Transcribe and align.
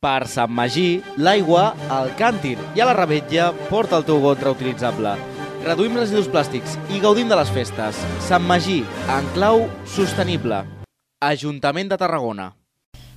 Per 0.00 0.24
Sant 0.32 0.48
Magí, 0.56 1.02
l'aigua 1.20 1.74
al 1.92 2.14
càntir 2.16 2.54
i 2.72 2.80
a 2.80 2.86
la 2.88 2.94
rebetlla 2.96 3.50
porta 3.68 3.98
el 3.98 4.06
teu 4.08 4.22
got 4.22 4.40
reutilitzable. 4.40 5.10
Reduïm 5.66 5.98
residus 6.00 6.30
plàstics 6.32 6.78
i 6.88 7.02
gaudim 7.02 7.28
de 7.28 7.36
les 7.36 7.50
festes. 7.52 7.98
Sant 8.24 8.46
Magí, 8.48 8.78
en 9.12 9.28
clau 9.34 9.66
sostenible. 9.84 10.62
Ajuntament 11.20 11.92
de 11.92 11.98
Tarragona. 12.00 12.46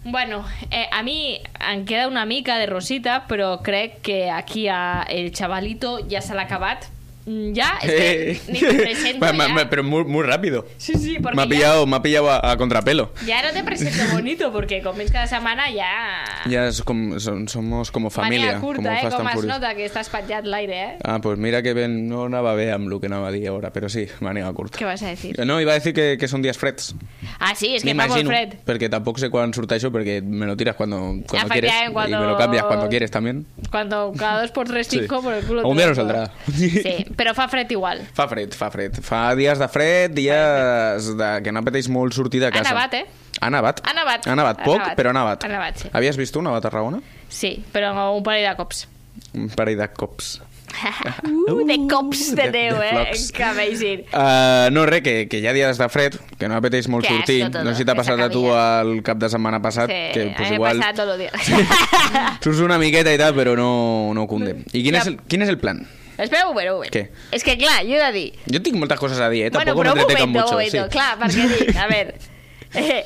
Bueno, 0.03 0.41
eh, 0.71 0.89
a 0.91 0.99
mi 1.07 1.39
em 1.71 1.85
queda 1.87 2.09
una 2.11 2.25
mica 2.27 2.59
de 2.59 2.67
rosita, 2.67 3.21
però 3.29 3.61
crec 3.63 4.01
que 4.03 4.19
aquí 4.29 4.67
a 4.67 5.05
el 5.07 5.31
chavalito 5.31 6.01
ja 6.11 6.19
se 6.19 6.35
l'ha 6.35 6.43
acabat. 6.51 6.89
Mm, 7.25 7.53
Ya, 7.53 7.77
es 7.81 7.91
que 7.91 8.39
ni 8.51 8.59
te 8.59 8.73
presento 8.73 9.19
ma- 9.33 9.47
ya. 9.47 9.53
ma- 9.53 9.69
Pero 9.69 9.83
muy, 9.83 10.03
muy 10.03 10.23
rápido. 10.23 10.65
Sí, 10.77 10.93
sí, 10.95 11.17
porque 11.21 11.35
Me 11.37 11.43
ha 11.43 11.45
ya- 11.45 11.49
pillado, 11.49 11.85
me 11.87 11.95
ha 11.95 12.01
pillado 12.01 12.29
a, 12.31 12.51
a 12.51 12.57
contrapelo. 12.57 13.11
Ya 13.25 13.41
no 13.41 13.51
te 13.53 13.63
presento 13.63 14.03
bonito, 14.13 14.51
porque 14.51 14.81
com 14.81 14.99
és 14.99 15.11
cada 15.11 15.27
setmana 15.27 15.63
ja... 15.71 16.49
Ya 16.49 16.67
es 16.67 16.81
como- 16.83 17.19
son- 17.19 17.47
somos 17.47 17.91
como 17.91 18.09
familia. 18.09 18.53
Mania 18.53 18.59
curta, 18.61 18.81
como 18.83 18.91
eh? 18.97 19.01
Fast 19.03 19.17
Com 19.17 19.27
es 19.27 19.45
nota 19.45 19.73
que 19.75 19.85
estàs 19.85 20.09
penjat 20.09 20.45
l'aire, 20.45 20.81
eh? 20.83 20.97
Ah, 21.03 21.19
pues 21.21 21.37
mira 21.39 21.61
que 21.63 21.73
ben, 21.73 22.07
no 22.09 22.25
anava 22.25 22.53
bé 22.55 22.71
amb 22.71 22.91
el 22.91 22.99
que 22.99 23.07
anava 23.07 23.29
a 23.29 23.31
dir 23.31 23.47
ara, 23.49 23.71
però 23.71 23.87
sí, 23.89 24.07
m'anava 24.19 24.51
curta. 24.53 24.77
Què 24.79 24.85
vas 24.85 25.01
a 25.03 25.07
decir? 25.13 25.37
No, 25.45 25.61
iba 25.61 25.71
a 25.71 25.75
decir 25.75 25.93
que, 25.93 26.17
que 26.19 26.27
son 26.27 26.41
días 26.41 26.57
freds. 26.57 26.93
Ah, 27.39 27.55
sí, 27.55 27.73
és 27.75 27.83
que 27.83 27.95
fa 27.95 28.07
molt 28.07 28.27
fred. 28.27 28.57
Perquè 28.67 28.89
tampoc 28.91 29.19
sé 29.19 29.29
quan 29.31 29.53
surt 29.55 29.71
això, 29.71 29.91
perquè 29.95 30.19
me 30.21 30.45
lo 30.45 30.57
tiras 30.57 30.75
cuando, 30.75 30.97
cuando 31.27 31.49
quieres 31.49 31.71
Efectivamente, 31.71 31.89
y 31.89 31.93
cuando- 31.93 32.19
me 32.19 32.27
lo 32.27 32.37
cambias 32.37 32.63
cuando 32.65 32.89
quieres 32.89 33.11
también. 33.11 33.45
Cuando 33.71 34.11
cada 34.17 34.41
dos 34.41 34.51
por 34.51 34.67
tres 34.67 34.87
Sí. 34.87 34.99
cinco 34.99 35.21
por 35.21 35.33
el 35.33 35.43
culo... 35.45 35.63
Dia 35.73 35.87
lo 35.87 35.95
no 35.95 35.95
saldrà. 35.95 36.31
Sí, 36.53 37.05
però 37.17 37.33
fa 37.33 37.47
fred 37.47 37.71
igual. 37.71 38.01
Fa 38.13 38.27
fred, 38.27 38.53
fa 38.55 38.69
fred. 38.73 39.01
Fa 39.03 39.23
dies 39.35 39.59
de 39.59 39.67
fred, 39.69 40.11
dies 40.17 41.09
de... 41.17 41.29
que 41.43 41.51
no 41.51 41.59
apeteix 41.63 41.89
molt 41.89 42.13
sortir 42.13 42.39
de 42.41 42.47
Ha 42.47 42.51
casa. 42.51 42.69
nevat, 42.73 42.93
eh? 42.93 43.05
Ha 43.41 43.49
nevat. 43.49 43.81
Ha 43.87 43.93
nevat. 43.97 44.27
Ha 44.27 44.35
nevat 44.39 44.59
Ha 44.59 44.63
poc, 44.63 44.79
nevat. 44.79 44.95
però 44.97 45.09
ha 45.11 45.17
nevat. 45.19 45.43
Ha 45.43 45.51
nevat, 45.51 45.77
sí. 45.83 45.89
Havies 45.93 46.17
vist 46.17 46.35
una 46.37 46.55
a 46.55 46.61
Tarragona? 46.61 47.01
Sí, 47.29 47.57
però 47.73 47.93
un 48.15 48.23
parell 48.23 48.47
de 48.49 48.55
cops. 48.57 48.87
Un 49.33 49.49
parell 49.49 49.77
de 49.77 49.87
cops. 49.93 50.35
Uh, 51.23 51.67
de 51.67 51.75
cops 51.87 52.31
de 52.35 52.47
de- 52.47 52.51
Déu, 52.51 52.77
de 52.79 52.85
eh? 52.87 52.89
flops. 52.93 53.31
Que 53.31 53.43
amazing. 53.43 53.99
Uh, 54.13 54.71
no, 54.73 54.85
res, 54.87 55.03
que, 55.05 55.27
que 55.29 55.37
hi 55.37 55.45
ha 55.45 55.53
dies 55.53 55.77
de 55.77 55.87
fred, 55.91 56.15
que 56.39 56.47
no 56.49 56.55
apeteix 56.57 56.87
molt 56.89 57.05
Que 57.05 57.13
sortir. 57.13 57.51
todo, 57.51 57.63
no 57.67 57.71
sé 57.75 57.83
si 57.83 57.85
t'ha 57.85 57.93
passat 57.95 58.17
a 58.19 58.29
tu 58.31 58.41
camilla. 58.47 58.81
el 58.81 59.03
cap 59.05 59.19
de 59.21 59.29
setmana 59.29 59.59
passat, 59.61 59.91
Sí, 59.91 59.99
que 60.15 60.23
pues, 60.35 60.49
mi 60.49 60.55
igual 60.55 60.79
pasa 60.79 60.93
todos 60.93 61.09
los 61.13 61.19
días. 61.19 62.39
surts 62.41 62.59
una 62.65 62.79
miqueta 62.81 63.13
i 63.13 63.19
tal, 63.21 63.35
però 63.37 63.53
no, 63.55 64.13
no 64.15 64.25
cunde. 64.27 64.63
I 64.73 64.81
quin, 64.81 64.95
Ja. 64.95 65.01
és 65.01 65.07
el, 65.13 65.19
quin 65.27 65.43
és 65.45 65.49
el 65.53 65.59
plan? 65.61 65.83
Espera 66.23 66.47
un 66.47 66.53
moment, 66.53 66.69
un 66.71 66.77
moment. 66.79 66.93
Què? 66.93 67.03
És 67.35 67.43
que, 67.45 67.57
clar, 67.59 67.81
jo 67.87 67.97
he 67.97 68.03
de 68.03 68.11
dir... 68.15 68.27
Jo 68.55 68.61
tinc 68.63 68.77
moltes 68.79 69.01
coses 69.01 69.19
a 69.19 69.29
dir, 69.33 69.45
eh? 69.47 69.49
bueno, 69.51 69.73
Tampoc 69.73 69.83
però 69.83 69.93
un 69.93 70.01
moment, 70.01 70.23
un 70.23 70.35
moment, 70.37 70.71
sí. 70.71 70.83
clar, 70.93 71.09
perquè 71.21 71.49
dic, 71.55 71.75
a 71.75 71.89
veure... 71.91 72.19
Eh, 72.73 73.05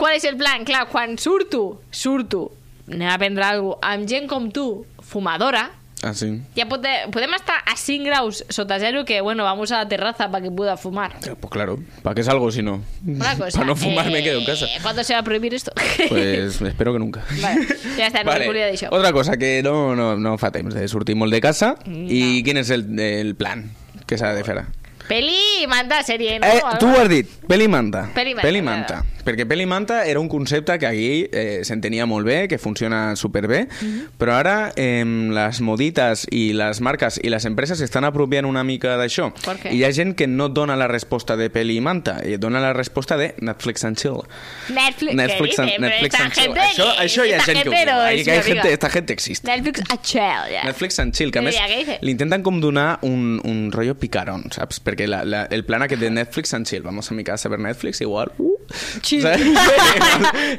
qual 0.00 0.14
és 0.16 0.24
el 0.24 0.38
plan? 0.40 0.62
Clar, 0.64 0.86
quan 0.88 1.18
surto, 1.20 1.82
surto, 1.92 2.46
anem 2.88 3.10
a 3.12 3.18
prendre 3.20 3.44
alguna 3.44 3.74
cosa 3.76 3.90
amb 3.92 4.08
gent 4.08 4.28
com 4.30 4.46
tu, 4.56 4.64
fumadora, 5.04 5.66
Ah, 6.02 6.14
sí. 6.14 6.42
ya 6.56 6.66
pode- 6.68 7.06
podem 7.12 7.32
estar 7.34 7.62
a 7.64 7.76
5 7.76 8.04
graus 8.04 8.44
sota 8.48 8.78
zero 8.80 9.04
que, 9.04 9.20
bueno, 9.20 9.44
vamos 9.44 9.70
a 9.70 9.78
la 9.78 9.88
terraza 9.88 10.28
para 10.30 10.42
que 10.42 10.50
pueda 10.50 10.76
fumar. 10.76 11.12
Eh, 11.24 11.34
Pues 11.38 11.50
claro, 11.52 11.78
¿para 12.02 12.14
qué 12.16 12.24
salgo 12.24 12.50
si 12.50 12.60
no? 12.60 12.82
Una 13.06 13.36
cosa. 13.38 13.50
Para 13.58 13.66
no 13.66 13.76
fumar 13.76 14.10
me 14.10 14.18
eh, 14.18 14.22
quedo 14.24 14.40
en 14.40 14.44
casa. 14.44 14.66
¿Cuándo 14.82 15.04
se 15.04 15.12
va 15.14 15.20
a 15.20 15.22
prohibir 15.22 15.54
esto? 15.54 15.70
Pues 16.08 16.60
espero 16.60 16.92
que 16.92 16.98
nunca. 16.98 17.24
Vale, 17.40 17.66
ja 17.96 18.08
està, 18.08 18.24
no 18.24 18.32
Vale. 18.32 18.50
dir 18.52 18.64
això. 18.74 18.88
Otra 18.90 19.12
cosa, 19.12 19.36
que 19.36 19.62
no, 19.62 19.94
no, 19.94 20.16
no 20.16 20.36
fa 20.38 20.50
temps 20.50 20.74
de 20.74 20.88
sortir 20.88 21.14
molt 21.14 21.32
de 21.32 21.40
casa. 21.40 21.76
Mm, 21.86 22.06
I 22.10 22.42
quin 22.42 22.56
és 22.58 22.70
el, 22.74 22.98
el 22.98 23.34
plan 23.36 23.70
que 24.06 24.18
s'ha 24.18 24.34
de 24.34 24.42
fer? 24.42 24.64
Peli, 25.08 25.66
manta, 25.68 26.02
sèrie, 26.06 26.38
no? 26.40 26.46
Eh, 26.46 26.60
tu 26.80 26.86
ho 26.88 26.98
has 27.00 27.08
dit, 27.10 27.28
peli 27.46 27.66
manta. 27.68 28.08
Peli 28.14 28.34
manta, 28.34 28.46
Peli 28.48 28.62
manta. 28.62 29.04
Perquè 29.24 29.46
peli 29.46 29.66
manta 29.66 30.04
era 30.06 30.18
un 30.20 30.28
concepte 30.28 30.78
que 30.78 30.86
aquí 30.86 31.28
eh, 31.32 31.60
s'entenia 31.64 32.06
molt 32.06 32.26
bé, 32.26 32.48
que 32.48 32.58
funciona 32.58 33.14
superbé, 33.16 33.68
Mhm. 33.80 34.08
però 34.18 34.34
ara 34.34 34.72
eh, 34.76 35.04
les 35.04 35.60
modites 35.60 36.26
i 36.30 36.52
les 36.52 36.80
marques 36.80 37.20
i 37.22 37.28
les 37.30 37.44
empreses 37.44 37.80
estan 37.80 38.04
apropiant 38.04 38.46
una 38.46 38.64
mica 38.64 38.96
d'això. 38.96 39.32
I 39.70 39.76
hi 39.76 39.84
ha 39.84 39.92
gent 39.92 40.14
que 40.16 40.26
no 40.26 40.48
dona 40.48 40.76
la 40.76 40.88
resposta 40.88 41.36
de 41.36 41.50
peli 41.50 41.80
manta, 41.80 42.20
i 42.26 42.36
dona 42.36 42.60
la 42.60 42.72
resposta 42.72 43.16
de 43.16 43.34
Netflix 43.40 43.84
and 43.84 43.96
chill. 43.96 44.22
Netflix, 44.68 45.14
Netflix 45.14 45.56
¿qué 45.56 45.62
and? 45.62 45.78
Netflix 45.78 46.14
and 46.20 46.32
chill. 46.32 46.44
gente, 46.44 46.60
Això, 46.60 46.86
això 46.98 47.26
hi 47.26 47.32
ha 47.32 47.40
gent 47.44 47.62
que 47.62 47.68
ho 47.68 47.72
diu. 47.72 48.24
que 48.24 48.30
amiga. 48.32 48.42
gente, 48.42 48.72
esta 48.72 48.90
gente 48.90 49.12
existe. 49.12 49.46
Netflix 49.48 49.80
a 49.90 50.00
chill, 50.02 50.52
ja. 50.52 50.64
Netflix 50.64 50.98
and 50.98 51.12
chill, 51.14 51.30
que 51.30 51.38
a 51.38 51.42
més 51.42 51.54
Mira, 51.54 51.66
què 51.68 51.78
dice? 51.78 51.98
li 52.02 52.10
intenten 52.12 52.42
com 52.42 52.60
donar 52.60 52.98
un, 53.02 53.40
un 53.44 53.70
rotllo 53.72 53.94
picarón, 53.98 54.44
saps? 54.50 54.80
Perquè 54.82 55.06
la, 55.08 55.24
la, 55.24 55.44
el 55.50 55.64
plan 55.64 55.82
aquest 55.82 56.00
de 56.02 56.10
Netflix 56.10 56.54
and 56.54 56.66
chill, 56.66 56.82
vamos 56.82 57.10
a 57.10 57.14
mi 57.14 57.24
casa 57.24 57.48
a 57.48 57.50
ver 57.50 57.60
Netflix, 57.60 58.00
igual... 58.00 58.32
Uh, 58.38 58.51
Chill. 59.00 59.20
igual, 59.20 59.40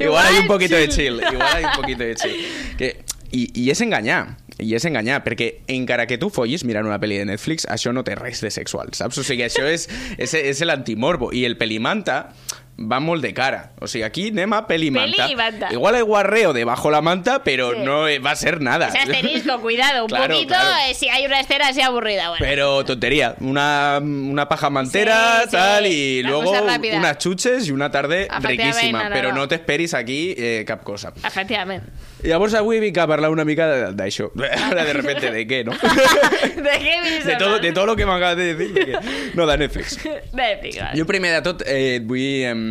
Igual 0.00 0.26
hay 0.26 0.38
un 0.38 0.46
poquito 0.46 0.76
de 0.76 0.88
chill. 0.88 1.20
chill, 1.20 1.34
igual 1.34 1.56
hay 1.56 1.64
un 1.64 1.76
poquito 1.76 2.04
de 2.04 2.14
chill. 2.14 2.38
Que, 2.78 2.96
i, 3.34 3.48
I 3.64 3.70
és 3.72 3.80
enganyar, 3.82 4.36
i 4.62 4.74
és 4.78 4.84
enganyar, 4.86 5.22
perquè 5.26 5.48
encara 5.74 6.06
que 6.06 6.18
tu 6.22 6.28
follis 6.30 6.62
mirant 6.64 6.86
una 6.86 7.00
pel·li 7.02 7.18
de 7.18 7.26
Netflix, 7.32 7.66
això 7.66 7.92
no 7.92 8.04
té 8.06 8.14
res 8.14 8.40
de 8.44 8.50
sexual, 8.54 8.92
saps? 8.94 9.18
O 9.18 9.24
sigui, 9.26 9.42
això 9.46 9.66
és, 9.66 9.88
és, 10.18 10.34
és 10.38 10.62
l'antimorbo. 10.62 11.32
I 11.34 11.42
el 11.48 11.56
pelimanta 11.58 12.28
va 12.76 12.98
molt 12.98 13.22
de 13.22 13.32
cara. 13.32 13.72
O 13.80 13.86
sigui, 13.86 14.02
aquí 14.02 14.28
anem 14.32 14.52
a 14.52 14.66
pelimanta. 14.66 15.24
Pelimanta. 15.26 15.68
Igual 15.72 15.94
hay 15.94 16.02
guarreo 16.02 16.52
debajo 16.52 16.90
la 16.90 17.00
manta, 17.00 17.44
pero 17.44 17.70
Sí. 17.72 17.78
no 17.84 18.06
va 18.24 18.30
a 18.32 18.36
ser 18.36 18.60
nada. 18.60 18.88
Ese 18.88 18.98
asterisco, 18.98 19.60
cuidado, 19.60 20.02
un 20.04 20.08
Claro, 20.08 20.34
poquito, 20.34 20.54
claro. 20.54 20.70
eh, 20.90 20.94
si 20.94 21.08
hay 21.08 21.24
una 21.26 21.40
escena 21.40 21.68
así 21.68 21.80
aburrida, 21.80 22.30
bueno. 22.30 22.44
Pero 22.44 22.84
tontería, 22.84 23.36
una, 23.40 24.00
una 24.02 24.48
paja 24.48 24.70
mantera, 24.70 25.40
Sí, 25.42 25.44
sí, 25.44 25.50
tal, 25.52 25.86
y 25.86 26.22
la 26.22 26.30
luego 26.30 26.52
unas 26.96 27.18
chuches 27.18 27.68
y 27.68 27.70
una 27.72 27.90
tarde 27.90 28.22
Efectivamente, 28.24 28.64
riquísima. 28.80 29.08
no, 29.08 29.22
no, 29.22 29.32
no 29.32 29.48
t'esperis 29.48 29.94
aquí 29.94 30.34
eh, 30.36 30.64
cap 30.66 30.82
cosa. 30.82 31.12
Efectivament. 31.24 31.84
Llavors 32.24 32.54
avui 32.54 32.80
vinc 32.80 32.96
a 32.98 33.06
parlar 33.06 33.30
una 33.30 33.44
mica 33.44 33.66
de- 33.68 33.92
d'això. 33.92 34.30
Ara 34.70 34.84
de 34.84 34.92
repente, 34.94 35.30
¿de 35.30 35.46
qué, 35.46 35.62
no? 35.64 35.72
de 35.72 36.74
què 36.80 36.94
vist? 37.04 37.26
De 37.26 37.36
todo, 37.36 37.58
de 37.58 37.72
todo 37.72 37.86
lo 37.86 37.96
que 37.96 38.06
m'acabas 38.06 38.36
de 38.36 38.54
decir. 38.54 38.72
de 38.74 38.98
No, 39.34 39.46
de 39.46 39.58
Netflix. 39.58 39.98
Netflix, 40.32 40.78
vale. 40.80 40.98
Jo 40.98 41.06
primer 41.06 41.34
de 41.34 41.42
tot 41.42 41.62
eh, 41.66 41.96
et 41.96 42.06
vull 42.08 42.44
em, 42.48 42.62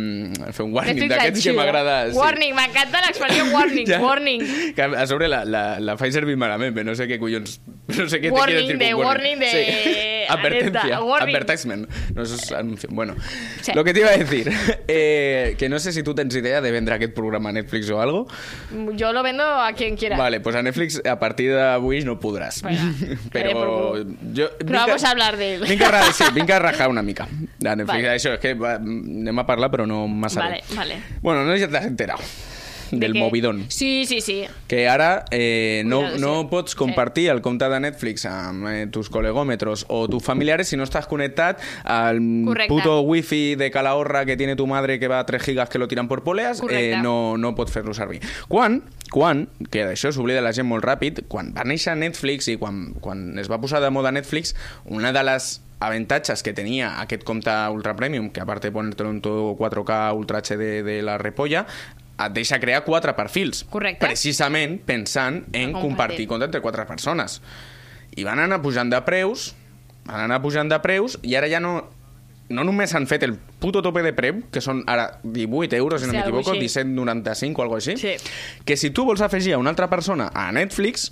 fer 0.52 0.64
un 0.66 0.74
warning 0.74 1.08
d'aquests 1.08 1.38
que 1.38 1.48
chill. 1.50 1.56
m'agrada. 1.58 2.10
sí. 2.10 2.18
Warning, 2.18 2.54
m'encanta 2.56 3.00
l'expressió 3.06 3.44
warning, 3.54 3.86
Ja. 3.94 4.00
warning. 4.02 4.44
Que 4.74 4.82
a 4.82 5.06
sobre 5.06 5.28
la, 5.28 5.44
la, 5.44 5.64
la 5.80 5.96
faig 6.00 6.12
servir 6.12 6.36
malament, 6.36 6.74
però 6.74 6.90
no 6.90 6.94
sé 6.98 7.06
què 7.10 7.18
collons... 7.22 7.60
No 7.84 8.08
sé 8.08 8.16
què 8.16 8.30
te 8.30 8.32
Warning 8.32 8.56
quiere 8.56 8.62
decir 8.62 8.78
de- 8.78 8.92
con 8.96 9.04
warning 9.06 9.38
de 9.38 9.50
Sí. 9.54 10.04
Advertencia, 10.26 11.00
warning. 11.04 11.34
advertisement. 11.36 11.88
No, 12.14 12.22
eso 12.22 12.34
es 12.36 12.50
anuncio. 12.52 12.88
Bueno, 12.90 13.14
Sí. 13.60 13.72
lo 13.74 13.84
que 13.84 13.92
te 13.92 14.00
iba 14.00 14.08
a 14.08 14.16
decir, 14.16 14.50
eh, 14.88 15.54
que 15.58 15.68
no 15.68 15.78
sé 15.78 15.92
si 15.92 16.02
tú 16.02 16.14
tens 16.14 16.34
idea 16.34 16.62
de 16.62 16.70
vendre 16.72 16.94
aquest 16.94 17.12
programa 17.12 17.50
a 17.50 17.52
Netflix 17.52 17.90
o 17.90 18.00
algo. 18.00 18.26
Yo 18.94 19.12
lo 19.12 19.22
vendo 19.22 19.43
a 19.60 19.72
quien 19.72 19.96
quiera. 19.96 20.16
Vale, 20.16 20.40
pues 20.40 20.56
a 20.56 20.62
Netflix 20.62 21.00
a 21.04 21.18
partir 21.18 21.52
d'avui 21.54 22.02
no 22.04 22.16
podràs. 22.20 22.62
Bueno, 22.62 22.90
però 23.32 23.96
eh, 23.98 24.04
jo... 24.36 24.48
Però 24.58 24.86
vamos 24.86 25.04
a 25.04 25.10
hablar 25.10 25.36
de 25.36 25.54
él. 25.56 25.66
Vinc 25.68 25.82
a, 25.82 25.90
ra- 25.90 26.12
sí, 26.12 26.24
vinc 26.34 26.50
a 26.50 26.58
rajar 26.58 26.88
una 26.88 27.02
mica 27.02 27.28
de 27.30 27.76
Netflix. 27.76 28.02
Vale. 28.02 28.14
Això 28.16 28.34
és 28.36 28.40
que 28.42 28.54
va, 28.58 28.74
anem 28.80 29.38
a 29.38 29.46
parlar, 29.46 29.70
però 29.72 29.86
no 29.86 30.06
massa 30.08 30.40
Vale, 30.44 30.62
bé. 30.68 30.76
vale. 30.76 30.98
Bueno, 31.22 31.44
no 31.44 31.52
sé 31.56 31.64
si 31.66 31.70
t'has 31.72 31.86
enterat 31.86 32.20
¿De 32.90 32.98
del 32.98 33.12
qué? 33.14 33.18
movidón. 33.18 33.64
Sí, 33.68 34.04
sí, 34.06 34.20
sí. 34.20 34.44
Que 34.68 34.88
ara 34.88 35.24
eh, 35.30 35.82
no, 35.86 36.00
Cuidado, 36.00 36.18
no 36.18 36.40
sí. 36.42 36.46
pots 36.50 36.74
compartir 36.74 37.30
el 37.30 37.40
compte 37.40 37.68
de 37.68 37.80
Netflix 37.80 38.26
amb 38.26 38.66
eh, 38.68 38.86
tus 38.90 39.10
colegómetros 39.10 39.86
o 39.88 40.08
tus 40.08 40.22
familiares 40.22 40.68
si 40.68 40.76
no 40.76 40.84
estás 40.84 41.06
conectat 41.06 41.60
al 41.84 42.20
Correcte. 42.44 42.68
puto 42.68 43.00
wifi 43.02 43.54
de 43.56 43.70
Calahorra 43.70 44.24
que 44.24 44.36
tiene 44.36 44.56
tu 44.56 44.66
madre 44.66 44.98
que 44.98 45.08
va 45.08 45.20
a 45.20 45.26
3 45.26 45.42
gigas 45.42 45.68
que 45.68 45.78
lo 45.78 45.88
tiran 45.88 46.08
por 46.08 46.22
poleas, 46.24 46.60
Correcte. 46.60 46.92
eh, 46.92 46.98
no, 47.02 47.36
no 47.38 47.54
pots 47.54 47.72
fer-lo 47.72 47.94
servir. 47.94 48.20
Quan, 48.48 48.82
quan, 49.10 49.48
que 49.70 49.84
d'això 49.84 50.10
s'oblida 50.12 50.40
la 50.42 50.52
gent 50.52 50.66
molt 50.68 50.84
ràpid, 50.84 51.24
quan 51.28 51.52
va 51.56 51.64
néixer 51.64 51.94
Netflix 51.96 52.48
i 52.48 52.56
quan, 52.56 52.94
quan 53.00 53.38
es 53.38 53.50
va 53.50 53.60
posar 53.60 53.80
de 53.84 53.90
moda 53.90 54.12
Netflix, 54.12 54.54
una 54.84 55.12
de 55.12 55.22
les 55.24 55.60
avantatges 55.84 56.42
que 56.42 56.54
tenia 56.56 56.94
aquest 57.02 57.24
compte 57.28 57.50
Ultra 57.70 57.94
Premium, 57.96 58.30
que 58.30 58.40
a 58.40 58.46
part 58.46 58.62
de 58.64 58.70
ponerte 58.72 59.04
en 59.04 59.20
todo 59.20 59.54
4K 59.58 60.14
Ultra 60.16 60.38
HD 60.40 60.82
de 60.82 61.02
la 61.02 61.18
repolla, 61.18 61.66
et 62.18 62.32
deixa 62.32 62.60
crear 62.62 62.84
quatre 62.84 63.14
perfils. 63.16 63.64
Correcte. 63.70 64.06
Precisament 64.06 64.78
pensant 64.86 65.42
en 65.52 65.72
compartir. 65.72 65.80
compartir 65.82 66.26
compte 66.30 66.44
entre 66.46 66.60
quatre 66.62 66.86
persones. 66.86 67.40
I 68.14 68.22
van 68.24 68.38
anar 68.38 68.60
pujant 68.62 68.90
de 68.92 69.00
preus, 69.02 69.54
van 70.06 70.20
anar 70.28 70.40
pujant 70.42 70.68
de 70.70 70.78
preus, 70.80 71.18
i 71.22 71.34
ara 71.34 71.48
ja 71.50 71.60
no... 71.60 71.90
No 72.52 72.60
només 72.62 72.92
han 72.94 73.06
fet 73.08 73.22
el 73.24 73.38
puto 73.58 73.80
tope 73.80 74.02
de 74.04 74.10
preu, 74.12 74.42
que 74.52 74.60
són 74.60 74.82
ara 74.86 75.18
18 75.24 75.78
euros, 75.78 76.02
si 76.02 76.06
no 76.06 76.12
Sí, 76.12 76.18
algo 76.18 76.36
m'equivoco, 76.42 76.52
així. 76.60 76.82
17,95 76.84 77.56
o 77.56 77.62
alguna 77.62 77.78
així, 77.80 77.96
Sí. 77.96 78.12
que 78.66 78.76
si 78.76 78.90
tu 78.90 79.06
vols 79.06 79.22
afegir 79.24 79.54
a 79.54 79.58
una 79.58 79.70
altra 79.70 79.88
persona 79.88 80.30
a 80.34 80.52
Netflix, 80.52 81.08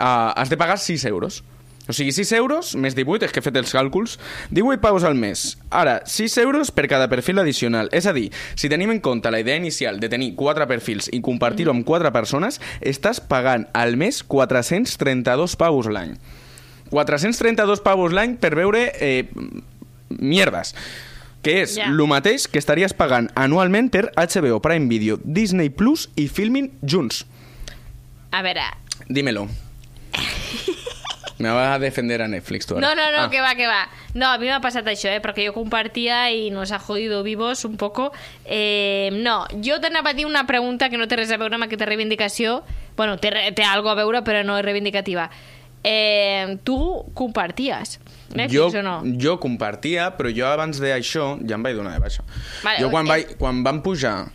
uh, 0.00 0.34
has 0.34 0.50
de 0.50 0.56
pagar 0.56 0.78
6 0.82 1.04
euros. 1.04 1.44
O 1.86 1.92
sigui, 1.92 2.14
6 2.16 2.32
euros 2.32 2.70
més 2.80 2.94
18, 2.96 3.26
és 3.26 3.32
que 3.32 3.42
he 3.42 3.44
fet 3.44 3.58
els 3.60 3.72
càlculs, 3.76 4.16
18 4.56 4.80
paus 4.80 5.04
al 5.04 5.18
mes. 5.20 5.58
Ara, 5.68 5.98
6 6.08 6.38
euros 6.40 6.70
per 6.72 6.86
cada 6.88 7.10
perfil 7.12 7.42
addicional. 7.42 7.90
És 7.92 8.08
a 8.08 8.14
dir, 8.16 8.30
si 8.56 8.70
tenim 8.72 8.94
en 8.94 9.02
compte 9.04 9.30
la 9.30 9.42
idea 9.42 9.60
inicial 9.60 10.00
de 10.00 10.08
tenir 10.08 10.32
4 10.38 10.64
perfils 10.70 11.10
i 11.12 11.20
compartir-ho 11.20 11.74
amb 11.74 11.84
4 11.84 12.12
persones, 12.14 12.60
estàs 12.80 13.20
pagant 13.20 13.68
al 13.76 13.98
mes 14.00 14.22
432 14.24 15.58
paus 15.60 15.90
l'any. 15.92 16.16
432 16.94 17.82
pavos 17.84 18.14
l'any 18.14 18.38
per 18.40 18.54
veure 18.56 18.86
eh, 19.00 19.28
mierdes. 20.08 20.74
que 21.44 21.58
és 21.60 21.74
el 21.76 21.98
mateix 22.08 22.46
que 22.48 22.56
estaries 22.56 22.94
pagant 22.96 23.26
anualment 23.36 23.90
per 23.92 24.06
HBO, 24.16 24.62
Prime 24.64 24.88
Video, 24.88 25.18
Disney 25.20 25.68
Plus 25.68 26.08
i 26.16 26.24
Filmin 26.32 26.70
junts. 26.80 27.26
A 28.32 28.40
veure... 28.40 28.64
Dímelo. 29.12 29.44
Me 31.38 31.50
va 31.50 31.74
a 31.74 31.78
defender 31.80 32.22
a 32.22 32.28
Netflix, 32.28 32.66
tu 32.66 32.76
ara. 32.76 32.80
No, 32.86 32.94
no, 32.94 33.10
no, 33.10 33.24
Ah. 33.24 33.30
que 33.30 33.40
va, 33.40 33.54
que 33.56 33.66
va. 33.66 33.88
No, 34.14 34.28
a 34.28 34.38
mi 34.38 34.46
m'ha 34.46 34.60
passat 34.60 34.86
això, 34.86 35.08
eh, 35.10 35.20
perquè 35.20 35.46
jo 35.46 35.52
compartia 35.52 36.30
i 36.30 36.50
nos 36.50 36.70
ha 36.70 36.78
jodido 36.78 37.22
vivos 37.24 37.64
un 37.64 37.76
poco. 37.76 38.12
Eh, 38.44 39.10
no, 39.12 39.46
jo 39.62 39.80
t'anava 39.80 40.10
a 40.10 40.14
dir 40.14 40.26
una 40.26 40.46
pregunta 40.46 40.88
que 40.90 40.96
no 40.96 41.08
té 41.08 41.16
res 41.16 41.32
a 41.32 41.36
veure 41.36 41.56
amb 41.56 41.64
aquesta 41.64 41.86
reivindicació. 41.86 42.62
Bueno, 42.96 43.18
té, 43.18 43.32
té 43.54 43.64
algo 43.64 43.90
a 43.90 43.94
veure, 43.98 44.22
però 44.22 44.44
no 44.44 44.56
és 44.58 44.64
reivindicativa. 44.64 45.28
Eh, 45.86 46.56
tu 46.64 47.04
comparties 47.12 47.98
Netflix 48.32 48.54
jo, 48.72 48.78
o 48.78 48.82
no? 48.82 49.02
jo 49.20 49.34
compartia, 49.38 50.16
però 50.16 50.30
jo 50.32 50.46
abans 50.48 50.78
d'això 50.80 51.34
ja 51.46 51.58
em 51.58 51.62
vaig 51.66 51.76
donar 51.76 51.92
de 51.92 52.00
baixa. 52.00 52.22
Vale, 52.62 52.78
jo 52.80 52.88
quan, 52.90 53.04
eh. 53.04 53.08
vaig, 53.10 53.34
quan 53.36 53.60
van 53.62 53.82
pujar 53.82 54.30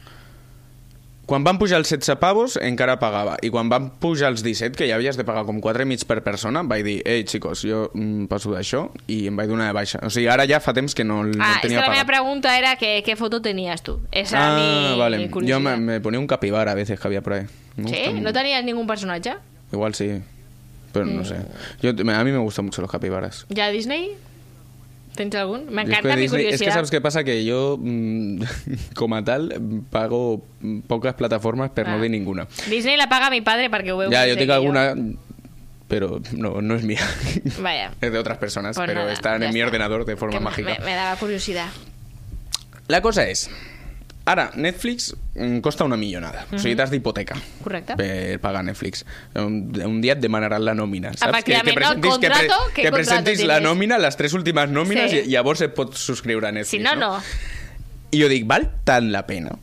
quan 1.29 1.43
van 1.45 1.59
pujar 1.61 1.77
els 1.77 1.91
16 1.93 2.17
pavos 2.17 2.55
encara 2.57 2.95
pagava 2.97 3.35
i 3.45 3.51
quan 3.53 3.69
van 3.69 3.91
pujar 4.01 4.31
els 4.33 4.41
17 4.41 4.73
que 4.79 4.87
ja 4.89 4.95
havies 4.97 5.15
de 5.19 5.23
pagar 5.27 5.43
com 5.45 5.59
4 5.61 5.85
i 5.85 5.85
mig 5.85 6.01
per 6.09 6.23
persona 6.25 6.63
vaig 6.65 6.81
dir, 6.87 6.95
ei 7.05 7.21
xicos, 7.29 7.61
jo 7.61 7.83
mm, 7.93 8.25
passo 8.31 8.49
d'això 8.55 8.87
i 9.07 9.27
em 9.29 9.37
vaig 9.37 9.51
donar 9.51 9.67
de 9.69 9.75
baixa, 9.77 10.01
o 10.01 10.09
sigui, 10.09 10.25
ara 10.27 10.47
ja 10.49 10.57
fa 10.59 10.73
temps 10.73 10.95
que 10.97 11.05
no, 11.05 11.21
el- 11.21 11.35
no 11.37 11.43
Ah, 11.45 11.51
el 11.51 11.55
és 11.55 11.61
que 11.61 11.67
tenia 11.67 11.81
la 11.83 11.85
meva 11.91 12.01
pagat 12.01 12.07
pregunta 12.09 12.57
era 12.57 12.75
que, 12.81 13.03
què 13.05 13.15
foto 13.15 13.41
tenies 13.45 13.83
tu. 13.85 13.99
Esa 14.11 14.41
ah, 14.41 14.57
mi, 14.57 14.97
vale, 14.99 15.17
mi 15.19 15.29
curiosidad. 15.29 15.59
me, 15.59 15.77
me 15.77 16.01
ponía 16.01 16.19
un 16.19 16.25
capibara 16.27 16.71
a 16.71 16.75
veces 16.75 16.99
que 16.99 17.07
había 17.07 17.21
por 17.21 17.33
ahí 17.33 17.45
¿Sí? 17.77 18.19
¿No 18.21 18.33
tenías 18.33 18.63
ningún 18.65 18.87
personaje? 18.87 19.35
igual 19.71 19.93
sí, 19.93 20.21
pero 20.91 21.05
no 21.05 21.23
sé 21.23 21.35
yo, 21.81 21.91
a 21.91 22.23
mí 22.23 22.31
me 22.31 22.39
gustan 22.39 22.65
mucho 22.65 22.81
los 22.81 22.89
capibaras 22.89 23.45
¿Ya 23.49 23.69
Disney? 23.69 24.17
¿Tens 25.19 25.36
algún? 25.36 25.66
Me 25.66 25.83
que 25.83 25.92
encanta 25.92 26.16
mi 26.16 26.30
curiosidad. 26.30 26.54
Es 26.54 26.62
que 26.62 26.71
sabes 26.71 26.89
qué 26.89 27.01
pasa, 27.01 27.25
que 27.25 27.44
yo, 27.44 27.75
mm, 27.77 28.39
como 28.95 29.21
tal, 29.21 29.54
pago 29.89 30.45
mm, 30.62 30.80
pocas 30.88 31.13
plataformas, 31.16 31.71
pero 31.75 31.89
Ah. 31.89 31.95
no 31.98 32.01
de 32.01 32.07
ninguna. 32.07 32.48
Disney 32.69 32.95
la 32.95 33.10
paga 33.10 33.30
mi 33.30 33.42
padre 33.42 33.69
perquè 33.69 33.92
ho 33.92 33.98
veu 33.98 34.10
Ya, 34.10 34.25
yo 34.25 34.36
tengo 34.38 34.48
que 34.48 34.54
alguna, 34.54 34.95
pero 35.89 36.21
no, 36.31 36.62
no 36.62 36.75
es 36.75 36.83
mía. 36.86 37.01
Vaya. 37.60 37.92
es 38.00 38.13
de 38.13 38.18
otras 38.18 38.38
personas, 38.38 38.77
Pues 38.77 38.88
pero 38.88 39.01
nada, 39.01 39.12
están 39.12 39.44
en 39.44 39.54
mi 39.54 39.62
ordenador 39.62 40.06
de 40.06 40.16
forma 40.16 40.38
Que 40.38 40.44
mágica. 40.45 40.77
Me, 40.80 40.86
me 40.86 40.94
daba 40.95 41.18
curiosidad. 41.18 41.68
La 42.88 43.01
cosa 43.01 43.27
es, 43.27 43.50
ara, 44.29 44.49
Netflix 44.55 45.11
mm, 45.35 45.59
costa 45.65 45.85
una 45.87 45.97
millonada. 45.97 46.45
O 46.53 46.59
sigui, 46.59 46.75
t'has 46.77 46.91
d'hipoteca. 46.93 47.37
Correcte. 47.63 47.95
Per 47.99 48.39
pagar 48.43 48.63
Netflix. 48.67 49.03
Un, 49.35 49.59
un 49.85 49.99
dia 50.03 50.13
et 50.17 50.21
demanaran 50.23 50.63
la 50.65 50.75
nòmina, 50.77 51.13
saps? 51.15 51.31
No, 51.33 51.43
que, 51.43 51.59
contrato, 52.01 52.59
que, 52.73 52.81
¿qué 52.81 52.87
que 52.87 52.91
presentis 52.93 53.43
la 53.47 53.59
nòmina, 53.63 53.97
les 54.01 54.17
tres 54.19 54.35
últimes 54.37 54.69
nòmines, 54.69 55.11
Sí. 55.11 55.23
i 55.25 55.33
llavors 55.33 55.61
et 55.65 55.73
pots 55.75 55.97
subscriure 55.99 56.47
a 56.47 56.51
Netflix. 56.55 56.77
Si 56.77 56.83
no, 56.83 56.95
no. 56.95 57.17
I 58.11 58.21
jo 58.23 58.29
dic, 58.29 58.45
val 58.49 58.69
tant 58.85 59.11
la 59.13 59.25
pena? 59.27 59.53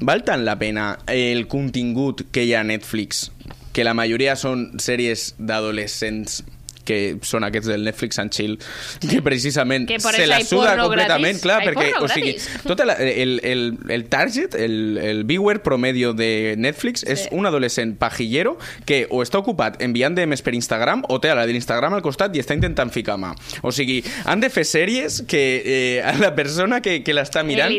Val 0.00 0.22
tant 0.24 0.44
la 0.46 0.54
pena 0.60 0.98
el 1.10 1.46
contingut 1.50 2.26
que 2.30 2.44
hi 2.46 2.52
ha 2.54 2.60
a 2.60 2.66
Netflix, 2.68 3.30
que 3.74 3.84
la 3.84 3.94
majoria 3.98 4.36
són 4.38 4.78
sèries 4.78 5.32
d'adolescents 5.38 6.42
que 6.88 7.18
són 7.26 7.44
aquests 7.46 7.68
del 7.68 7.84
Netflix 7.86 8.18
and 8.22 8.32
Chill, 8.34 8.56
que 9.04 9.20
precisament 9.24 9.86
Que 9.88 10.00
se 10.00 10.26
la 10.26 10.40
suda 10.44 10.74
completament, 10.80 11.38
gratis. 11.38 11.44
clar, 11.44 11.60
Hay 11.60 11.70
perquè, 11.70 11.88
o 12.00 12.08
sigui, 12.10 12.34
tot 12.68 12.80
el, 12.84 12.94
el, 12.96 13.34
el, 13.44 13.64
el 13.92 14.06
target, 14.10 14.56
el, 14.58 14.98
el 15.02 15.24
viewer 15.28 15.60
promedio 15.62 16.14
de 16.16 16.54
Netflix 16.58 17.04
sí. 17.04 17.12
és 17.12 17.26
un 17.34 17.46
adolescent 17.48 17.96
pajillero 18.00 18.56
que 18.88 19.04
o 19.10 19.22
està 19.24 19.40
ocupat 19.42 19.80
enviant 19.84 20.16
DMs 20.16 20.42
per 20.44 20.54
Instagram 20.56 21.04
o 21.08 21.20
té 21.22 21.32
a 21.32 21.36
la 21.38 21.46
de 21.48 21.54
l'Instagram 21.56 21.96
al 21.96 22.04
costat 22.04 22.34
i 22.36 22.42
està 22.42 22.56
intentant 22.56 22.92
ficar 22.94 23.18
mà. 23.20 23.34
O 23.62 23.72
sigui, 23.74 24.00
han 24.24 24.42
de 24.42 24.50
fer 24.52 24.64
sèries 24.68 25.22
que 25.28 25.44
eh, 25.64 26.02
a 26.04 26.14
la 26.18 26.32
persona 26.36 26.80
que, 26.84 27.00
que 27.04 27.16
l'està 27.16 27.44
mirant 27.46 27.74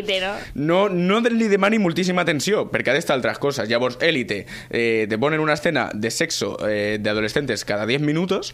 no, 0.54 0.88
no? 0.88 1.20
no 1.20 1.20
li 1.30 1.48
demani 1.50 1.78
moltíssima 1.82 2.24
atenció, 2.26 2.66
perquè 2.70 2.92
ha 2.92 2.96
d'estar 2.96 3.16
altres 3.18 3.38
coses. 3.42 3.68
Llavors, 3.70 3.98
Élite, 4.04 4.44
eh, 4.70 5.06
te 5.08 5.18
ponen 5.18 5.40
una 5.40 5.54
escena 5.58 5.90
de 5.94 6.10
sexo 6.10 6.56
eh, 6.66 6.98
de 7.00 7.10
adolescentes 7.10 7.64
cada 7.64 7.86
10 7.86 8.00
minutos 8.02 8.52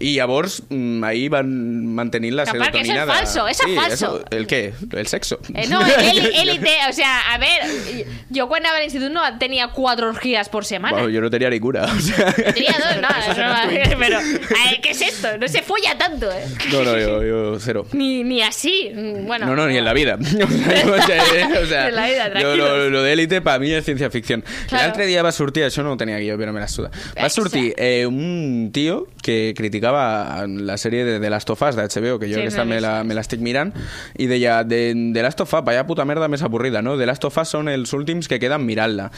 i 0.00 0.14
llavors 0.14 0.62
mm, 0.68 1.04
ahí 1.04 1.28
van 1.28 1.48
mantenint 1.96 2.34
la 2.36 2.44
perquè 2.44 2.82
serotonina 2.82 3.04
eso 3.04 3.12
es 3.12 3.18
falso, 3.18 3.44
de... 3.44 3.50
eso 3.52 3.62
es 3.64 3.70
sí, 3.70 3.76
falso. 3.76 4.24
¿El 4.30 4.46
qué? 4.46 4.72
El 4.92 5.06
sexo. 5.06 5.38
Eh, 5.54 5.66
no, 5.68 5.80
élite, 5.86 6.70
o 6.90 6.92
sea, 6.92 7.32
a 7.32 7.38
ver, 7.38 8.06
yo 8.30 8.48
cuando 8.48 8.68
iba 8.68 8.78
al 8.78 8.84
instituto 8.84 9.12
no 9.12 9.38
tenía 9.38 9.68
cuatro 9.68 10.08
orgías 10.08 10.48
por 10.48 10.64
semana. 10.64 10.92
Bueno, 10.96 11.08
yo 11.08 11.20
no 11.20 11.30
tenía 11.30 11.50
ninguna. 11.50 11.84
O 11.84 12.00
sea... 12.00 12.32
Tenía 12.32 12.74
dos, 12.78 13.00
no, 13.00 13.08
eso 13.32 13.42
no, 13.42 13.98
pero 13.98 14.18
ay, 14.18 14.78
¿qué 14.82 14.90
es 14.90 15.00
esto? 15.00 15.38
No 15.38 15.48
se 15.48 15.62
folla 15.62 15.96
tanto, 15.96 16.30
¿eh? 16.30 16.44
No, 16.72 16.82
no, 16.82 16.98
yo, 16.98 17.22
yo 17.22 17.60
cero. 17.60 17.86
Ni, 17.92 18.24
ni 18.24 18.42
así, 18.42 18.90
bueno. 19.26 19.46
no, 19.46 19.56
no, 19.56 19.66
ni 19.68 19.76
en 19.78 19.84
la 19.84 19.92
vida. 19.92 20.18
O 20.20 21.02
sea, 21.06 21.16
yo- 21.16 21.60
o 21.62 21.66
sea, 21.66 21.88
En 21.88 21.94
la 21.94 22.06
vida, 22.06 22.26
yo 22.26 22.32
tranquilos. 22.32 22.58
lo, 22.58 22.90
lo 22.90 23.02
de 23.02 23.12
élite 23.12 23.40
para 23.40 23.58
mí 23.58 23.70
es 23.70 23.84
ciencia 23.84 24.10
ficción. 24.10 24.44
Claro. 24.68 24.84
L'altre 24.86 25.06
dia 25.06 25.22
va 25.22 25.30
sortir, 25.32 25.62
això 25.66 25.82
no 25.84 25.92
ho 25.94 25.96
tenia 26.00 26.16
aquí, 26.18 26.28
però 26.38 26.52
me 26.52 26.60
la 26.60 26.68
suda. 26.68 26.90
Va 27.16 27.28
sortir 27.30 27.74
eh, 27.76 28.06
un 28.06 28.70
tio 28.72 29.06
que 29.22 29.54
criticava 29.56 29.85
la 29.92 30.76
sèrie 30.80 31.04
de 31.04 31.18
The 31.20 31.30
Last 31.30 31.50
of 31.50 31.62
Us 31.62 31.76
d'HBO, 31.76 32.18
que 32.18 32.30
jo 32.30 32.40
Sí, 32.40 32.46
aquesta 32.46 32.64
me 32.64 32.80
l'he 32.80 32.86
la, 32.86 33.02
l'estic 33.18 33.42
mirant, 33.44 33.72
i 34.18 34.28
deia, 34.30 34.62
de, 34.64 34.80
de 35.14 35.22
Last 35.24 35.40
of 35.44 35.52
Us, 35.52 35.64
vaya 35.66 35.86
puta 35.86 36.04
merda 36.08 36.28
més 36.32 36.42
avorrida, 36.46 36.82
no? 36.82 36.96
The 36.98 37.06
Last 37.08 37.24
of 37.28 37.36
Us 37.38 37.54
són 37.56 37.70
els 37.72 37.92
últims 37.96 38.28
que 38.28 38.40
queden 38.42 38.66
mirant-la. 38.66 39.10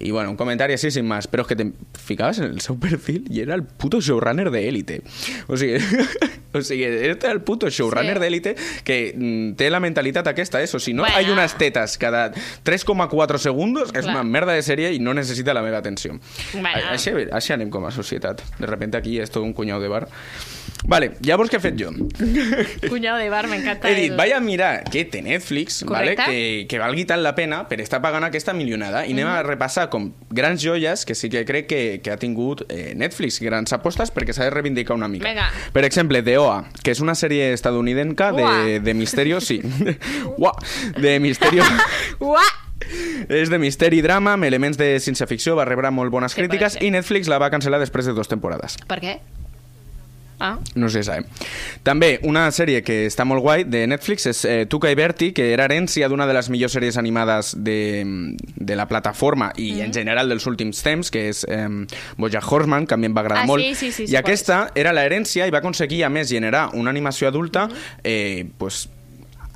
I 0.00 0.10
bueno, 0.10 0.30
un 0.30 0.36
comentari 0.36 0.72
així 0.74 0.90
sin 0.90 1.06
más, 1.06 1.28
però 1.28 1.42
és 1.44 1.48
que 1.52 1.56
te 1.56 1.66
ficaves 2.00 2.38
en 2.40 2.46
el 2.52 2.60
seu 2.64 2.78
perfil 2.80 3.26
i 3.30 3.40
era 3.44 3.54
el 3.54 3.62
puto 3.64 4.00
showrunner 4.00 4.50
de 4.50 4.66
Élite. 4.68 5.02
O 5.48 5.56
sigui, 5.56 5.76
o 6.54 6.62
sigui, 6.62 6.84
era 6.84 7.30
el 7.32 7.42
puto 7.42 7.68
showrunner 7.70 8.16
Sí. 8.16 8.20
de 8.20 8.26
Élite 8.26 8.54
que 8.84 8.96
mm, 9.16 9.52
té 9.60 9.68
la 9.70 9.80
mentalitat 9.80 10.26
aquesta, 10.28 10.62
eso, 10.62 10.78
si 10.80 10.92
no 10.94 11.02
Bueno. 11.02 11.16
hay 11.16 11.30
unas 11.30 11.56
tetas 11.58 11.98
cada 11.98 12.32
3,4 12.64 13.38
segundos, 13.38 13.90
és 13.94 14.06
una 14.06 14.22
merda 14.24 14.52
de 14.56 14.62
sèrie 14.62 14.92
i 14.94 14.98
no 14.98 15.14
necessita 15.14 15.54
la 15.54 15.62
meva 15.62 15.78
atenció. 15.78 16.18
Bueno. 16.54 16.88
Així, 16.90 17.10
així 17.30 17.52
anem 17.52 17.70
com 17.70 17.84
a 17.86 17.90
societat. 17.92 18.42
De 18.58 18.66
repente 18.66 18.96
aquí 18.98 19.18
és 19.20 19.30
tot 19.30 19.42
un 19.44 19.52
cunyau 19.52 19.80
de 19.80 19.88
bar. 19.92 20.06
Vale, 20.88 21.12
llavors 21.22 21.50
què 21.52 21.58
he 21.58 21.62
fet 21.62 21.76
jo? 21.78 21.90
Cuñado 22.88 23.18
de 23.18 23.28
bar, 23.30 23.46
me 23.48 23.56
encanta. 23.56 23.88
He 23.90 23.94
dit, 23.94 24.10
el- 24.10 24.16
vaig 24.18 24.32
a 24.34 24.40
mirar 24.42 24.70
què 24.90 25.04
té 25.10 25.20
Netflix, 25.22 25.82
vale? 25.86 26.14
Correcte. 26.16 26.24
que, 26.32 26.66
que 26.68 26.80
valgui 26.82 27.04
tant 27.08 27.22
la 27.22 27.34
pena 27.36 27.62
per 27.70 27.78
estar 27.80 28.00
pagant 28.02 28.24
aquesta 28.26 28.52
milionada 28.52 29.04
i 29.06 29.12
anem 29.14 29.28
a 29.30 29.42
repassar 29.46 29.88
com 29.92 30.10
grans 30.30 30.62
joies 30.62 31.04
que 31.06 31.14
sí 31.14 31.30
que 31.30 31.44
crec 31.46 31.68
que, 31.70 31.82
que 32.02 32.10
ha 32.10 32.16
tingut 32.18 32.64
eh, 32.68 32.94
Netflix, 32.98 33.38
grans 33.44 33.72
apostes 33.76 34.10
perquè 34.14 34.34
s'ha 34.34 34.48
de 34.48 34.54
reivindicar 34.56 34.96
una 34.98 35.08
mica. 35.08 35.28
Vinga. 35.28 35.46
Per 35.72 35.84
exemple, 35.86 36.22
The 36.26 36.36
OA, 36.42 36.58
que 36.82 36.90
és 36.96 37.00
una 37.04 37.14
sèrie 37.14 37.52
estadounidenca 37.54 38.32
de, 38.34 38.80
de 38.82 38.94
misterio, 38.94 39.40
sí. 39.40 39.60
Uah, 40.36 40.56
de 40.98 41.18
misterio... 41.20 41.62
Uah! 42.18 42.48
És 43.30 43.48
de 43.48 43.58
misteri 43.62 44.00
i 44.00 44.02
drama, 44.02 44.32
amb 44.34 44.44
elements 44.44 44.76
de 44.76 44.96
ciència-ficció, 45.00 45.54
va 45.56 45.64
rebre 45.64 45.92
molt 45.94 46.10
bones 46.12 46.34
Sí, 46.34 46.40
crítiques 46.42 46.74
i 46.82 46.90
Netflix 46.90 47.30
la 47.30 47.38
va 47.38 47.48
cancel·lar 47.54 47.78
després 47.80 48.08
de 48.10 48.12
dues 48.16 48.28
temporades. 48.28 48.74
Per 48.90 48.98
què? 49.00 49.14
Ah, 50.42 50.56
No 50.74 50.88
sé, 50.90 51.04
sabe. 51.06 51.24
També, 51.86 52.16
una 52.26 52.48
sèrie 52.50 52.80
que 52.82 53.06
està 53.06 53.22
molt 53.28 53.42
guai 53.44 53.62
de 53.64 53.84
Netflix 53.86 54.26
és 54.26 54.40
eh, 54.44 54.64
Tuca 54.66 54.90
i 54.90 54.96
Bertie, 54.98 55.30
que 55.36 55.52
era 55.54 55.68
herència 55.68 56.08
d'una 56.10 56.26
de 56.26 56.34
les 56.34 56.48
millors 56.50 56.74
sèries 56.74 56.98
animades 56.98 57.52
de, 57.62 57.76
de 58.56 58.76
la 58.76 58.88
plataforma 58.90 59.52
i 59.56 59.72
Mm. 59.72 59.84
en 59.86 59.92
general 59.94 60.28
dels 60.28 60.44
últims 60.50 60.82
temps, 60.82 61.10
que 61.14 61.28
és 61.30 61.44
eh, 61.48 61.68
Bojack 62.18 62.50
Horseman, 62.52 62.86
que 62.86 62.94
a 62.94 62.98
mi 62.98 63.06
em 63.06 63.14
va 63.16 63.22
agradar 63.22 63.44
Ah, 63.44 63.46
molt. 63.46 63.62
sí, 63.62 63.74
sí, 63.74 63.92
sí, 63.92 64.02
I 64.04 64.06
qual 64.16 64.24
aquesta 64.24 64.58
era 64.74 64.92
l'herència 64.92 65.46
i 65.46 65.50
va 65.54 65.58
aconseguir, 65.62 66.02
a 66.04 66.10
més, 66.10 66.28
generar 66.28 66.70
una 66.74 66.90
animació 66.90 67.28
adulta 67.28 67.68
eh, 68.02 68.44
pues, 68.58 68.88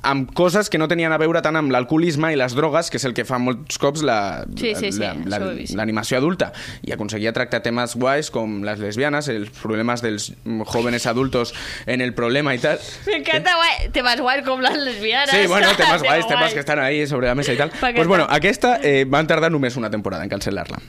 amb 0.03 0.29
coses 0.33 0.69
que 0.69 0.77
no 0.77 0.87
tenien 0.87 1.11
a 1.11 1.17
veure 1.17 1.41
tant 1.41 1.55
amb 1.57 1.71
l'alcoholisme 1.73 2.29
i 2.31 2.35
les 2.37 2.53
drogues, 2.55 2.89
que 2.91 2.97
és 2.97 3.05
el 3.05 3.13
que 3.17 3.25
fa 3.25 3.39
molts 3.39 3.77
cops 3.81 4.03
la- 4.03 4.45
Sí, 4.55 4.73
sí, 4.75 4.91
sí, 4.91 4.99
la- 4.99 5.15
la- 5.25 5.37
he 5.51 5.55
vist. 5.55 5.75
l'animació 5.75 6.17
adulta. 6.17 6.53
I 6.83 6.91
aconseguia 6.93 7.33
tractar 7.33 7.61
temes 7.63 7.95
guais 7.95 8.29
com 8.31 8.61
les 8.63 8.79
lesbianes, 8.79 9.27
els 9.27 9.49
problemes 9.49 10.01
dels 10.01 10.33
mm, 10.45 10.61
jóvenes 10.63 11.07
adultos 11.07 11.53
en 11.85 12.01
el 12.01 12.13
problema 12.13 12.53
y 12.55 12.59
tal. 12.59 12.79
me 13.07 13.17
encanta 13.17 13.55
guay. 13.55 13.89
temas 13.91 14.21
guay 14.21 14.43
como 14.43 14.61
las 14.61 14.77
lesbianas. 14.77 15.29
Sí, 15.31 15.47
bueno, 15.47 15.67
Tema 15.77 15.97
guais, 15.97 16.27
temas 16.27 16.43
guay. 16.43 16.53
que 16.53 16.59
estan 16.59 16.79
ahí 16.79 17.07
sobre 17.07 17.27
la 17.27 17.35
mesa 17.35 17.53
y 17.53 17.57
tal. 17.57 17.71
Que 17.71 17.93
Pues 17.93 18.07
bueno, 18.07 18.27
aquesta 18.29 18.79
eh, 18.83 19.05
van 19.07 19.25
tardar 19.27 19.51
només 19.51 19.75
una 19.75 19.89
temporada 19.89 20.23
en 20.23 20.29
cancel·lar-la. 20.29 20.79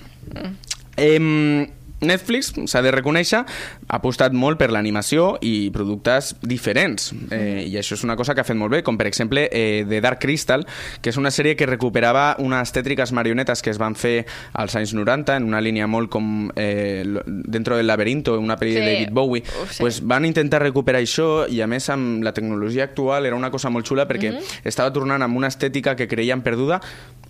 Eh, 0.97 1.71
Netflix, 2.00 2.52
s'ha 2.71 2.83
de 2.83 2.93
reconèixer, 2.95 3.40
ha 3.43 3.97
apostat 3.99 4.33
molt 4.33 4.59
per 4.61 4.71
l'animació 4.71 5.37
i 5.43 5.71
productes 5.75 6.37
diferents. 6.43 7.12
Eh, 7.35 7.64
I 7.67 7.75
això 7.81 7.95
és 7.99 8.05
una 8.05 8.14
cosa 8.17 8.35
que 8.35 8.40
ha 8.43 8.47
fet 8.47 8.57
molt 8.57 8.71
bé, 8.73 8.83
com 8.87 8.97
per 8.99 9.09
exemple 9.09 9.49
eh, 9.50 9.85
The 9.88 10.00
Dark 10.00 10.21
Crystal, 10.23 10.67
que 11.02 11.11
és 11.11 11.17
una 11.19 11.33
sèrie 11.35 11.57
que 11.59 11.67
recuperava 11.67 12.37
unes 12.38 12.73
tètriques 12.73 13.12
marionetes 13.12 13.62
que 13.62 13.71
es 13.75 13.78
van 13.83 13.97
fer 13.99 14.26
als 14.55 14.76
anys 14.78 14.95
90, 14.95 15.37
en 15.40 15.49
una 15.50 15.61
línia 15.61 15.87
molt 15.90 16.09
com 16.11 16.50
eh, 16.57 17.02
Dentro 17.26 17.76
del 17.76 17.87
laberinto, 17.87 18.38
una 18.38 18.57
pel·li 18.59 18.75
Sí. 18.75 18.81
de 18.81 18.87
David 18.93 19.11
Bowie. 19.12 19.43
Uf, 19.43 19.73
sí. 19.73 19.83
pues 19.83 20.00
van 20.07 20.25
intentar 20.25 20.62
recuperar 20.62 21.00
això 21.02 21.47
i 21.50 21.61
a 21.61 21.67
més 21.67 21.88
amb 21.90 22.23
la 22.23 22.33
tecnologia 22.33 22.85
actual 22.85 23.26
era 23.26 23.37
una 23.37 23.50
cosa 23.50 23.71
molt 23.71 23.87
xula 23.87 24.07
perquè 24.07 24.33
Mhm. 24.33 24.43
estava 24.64 24.93
tornant 24.93 25.23
amb 25.23 25.37
una 25.37 25.49
estètica 25.49 25.97
que 25.97 26.07
creien 26.07 26.43
perduda 26.43 26.81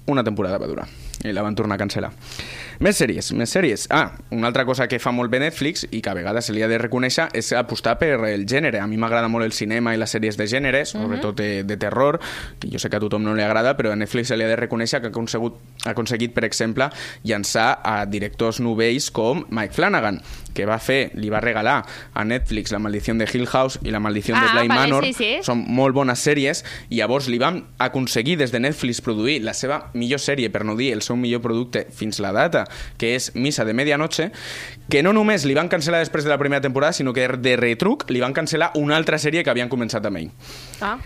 una 0.07 0.25
temporada 0.25 0.59
va 0.59 0.67
durar 0.67 0.89
i 1.25 1.33
la 1.35 1.43
van 1.43 1.57
tornar 1.59 1.79
a 1.79 1.83
cancel·lar 1.83 2.13
Més 2.79 2.95
sèries, 2.95 3.33
més 3.35 3.51
sèries. 3.51 3.89
Ah, 3.91 4.13
una 4.31 4.47
altra 4.47 4.63
cosa 4.63 4.87
que 4.87 5.01
fa 5.03 5.11
molt 5.11 5.33
bé 5.33 5.41
Netflix 5.43 5.83
i 5.91 5.99
que 5.99 6.13
a 6.13 6.15
vegades 6.15 6.47
se 6.47 6.53
li 6.55 6.63
ha 6.63 6.69
de 6.71 6.77
reconèixer 6.79 7.25
és 7.35 7.51
apostar 7.59 7.97
per 7.99 8.13
el 8.29 8.45
gènere. 8.47 8.79
A 8.79 8.87
mi 8.87 9.01
m'agrada 9.03 9.27
molt 9.27 9.49
el 9.49 9.55
cinema 9.57 9.97
i 9.97 9.99
les 9.99 10.15
sèries 10.15 10.39
de 10.39 10.47
gènere, 10.47 10.85
sobretot 10.87 11.35
de, 11.41 11.65
de 11.67 11.77
terror, 11.77 12.21
que 12.63 12.71
jo 12.71 12.79
sé 12.79 12.87
que 12.87 13.01
a 13.01 13.03
tothom 13.03 13.27
no 13.27 13.35
li 13.35 13.43
agrada, 13.43 13.75
però 13.75 13.91
a 13.91 13.99
Netflix 13.99 14.31
se 14.31 14.39
li 14.39 14.47
ha 14.47 14.53
de 14.53 14.61
reconèixer 14.61 15.01
que 15.03 15.11
ha 15.11 15.15
aconsegut, 15.15 15.59
ha 15.89 15.91
aconseguit, 15.91 16.37
per 16.37 16.47
exemple, 16.47 16.87
llançar 17.27 17.81
a 17.83 18.05
directors 18.07 18.63
novells 18.63 19.11
com 19.11 19.43
Mike 19.51 19.75
Flanagan, 19.75 20.23
que 20.55 20.67
va 20.67 20.79
fer, 20.79 21.11
li 21.15 21.29
va 21.31 21.41
regalar 21.41 21.85
a 22.15 22.25
Netflix 22.25 22.73
La 22.73 22.79
maldició 22.79 23.15
de 23.15 23.27
Hill 23.33 23.47
House 23.47 23.79
i 23.85 23.91
La 23.91 24.01
maldició 24.01 24.35
de 24.35 24.41
Ah, 24.41 24.53
Bly 24.55 24.69
vale, 24.69 24.81
Manor. 24.81 25.05
sí, 25.05 25.13
sí. 25.13 25.31
Són 25.43 25.65
molt 25.69 25.95
bones 25.95 26.19
sèries 26.19 26.65
i 26.91 26.97
llavors 26.99 27.29
li 27.29 27.39
vam 27.39 27.63
aconseguir 27.79 28.37
des 28.39 28.53
de 28.53 28.61
Netflix 28.61 29.01
produir 29.01 29.41
la 29.43 29.55
seva 29.55 29.91
millor 29.95 30.21
sèrie, 30.21 30.51
per 30.51 30.65
no 30.65 30.77
dir 30.77 30.93
el 30.93 31.03
seu 31.03 31.17
millor 31.17 31.41
producte 31.43 31.87
fins 31.95 32.19
la 32.21 32.33
data, 32.33 32.65
que 32.99 33.15
és 33.17 33.33
Missa 33.35 33.65
de 33.65 33.75
Medianoche, 33.75 34.31
que 34.89 35.03
no 35.03 35.13
només 35.13 35.45
li 35.45 35.55
van 35.55 35.69
cancel·lar 35.69 35.99
després 36.01 36.25
de 36.25 36.31
la 36.31 36.39
primera 36.39 36.61
temporada, 36.61 36.93
sinó 36.93 37.13
que 37.13 37.29
de 37.29 37.57
retruc 37.57 38.09
li 38.11 38.21
van 38.21 38.35
cancel·lar 38.35 38.73
una 38.75 38.97
altra 38.97 39.19
sèrie 39.19 39.45
que 39.45 39.51
havien 39.51 39.69
començat 39.69 40.05
amb 40.07 40.17
ell. 40.17 40.31
Ah. 40.81 40.97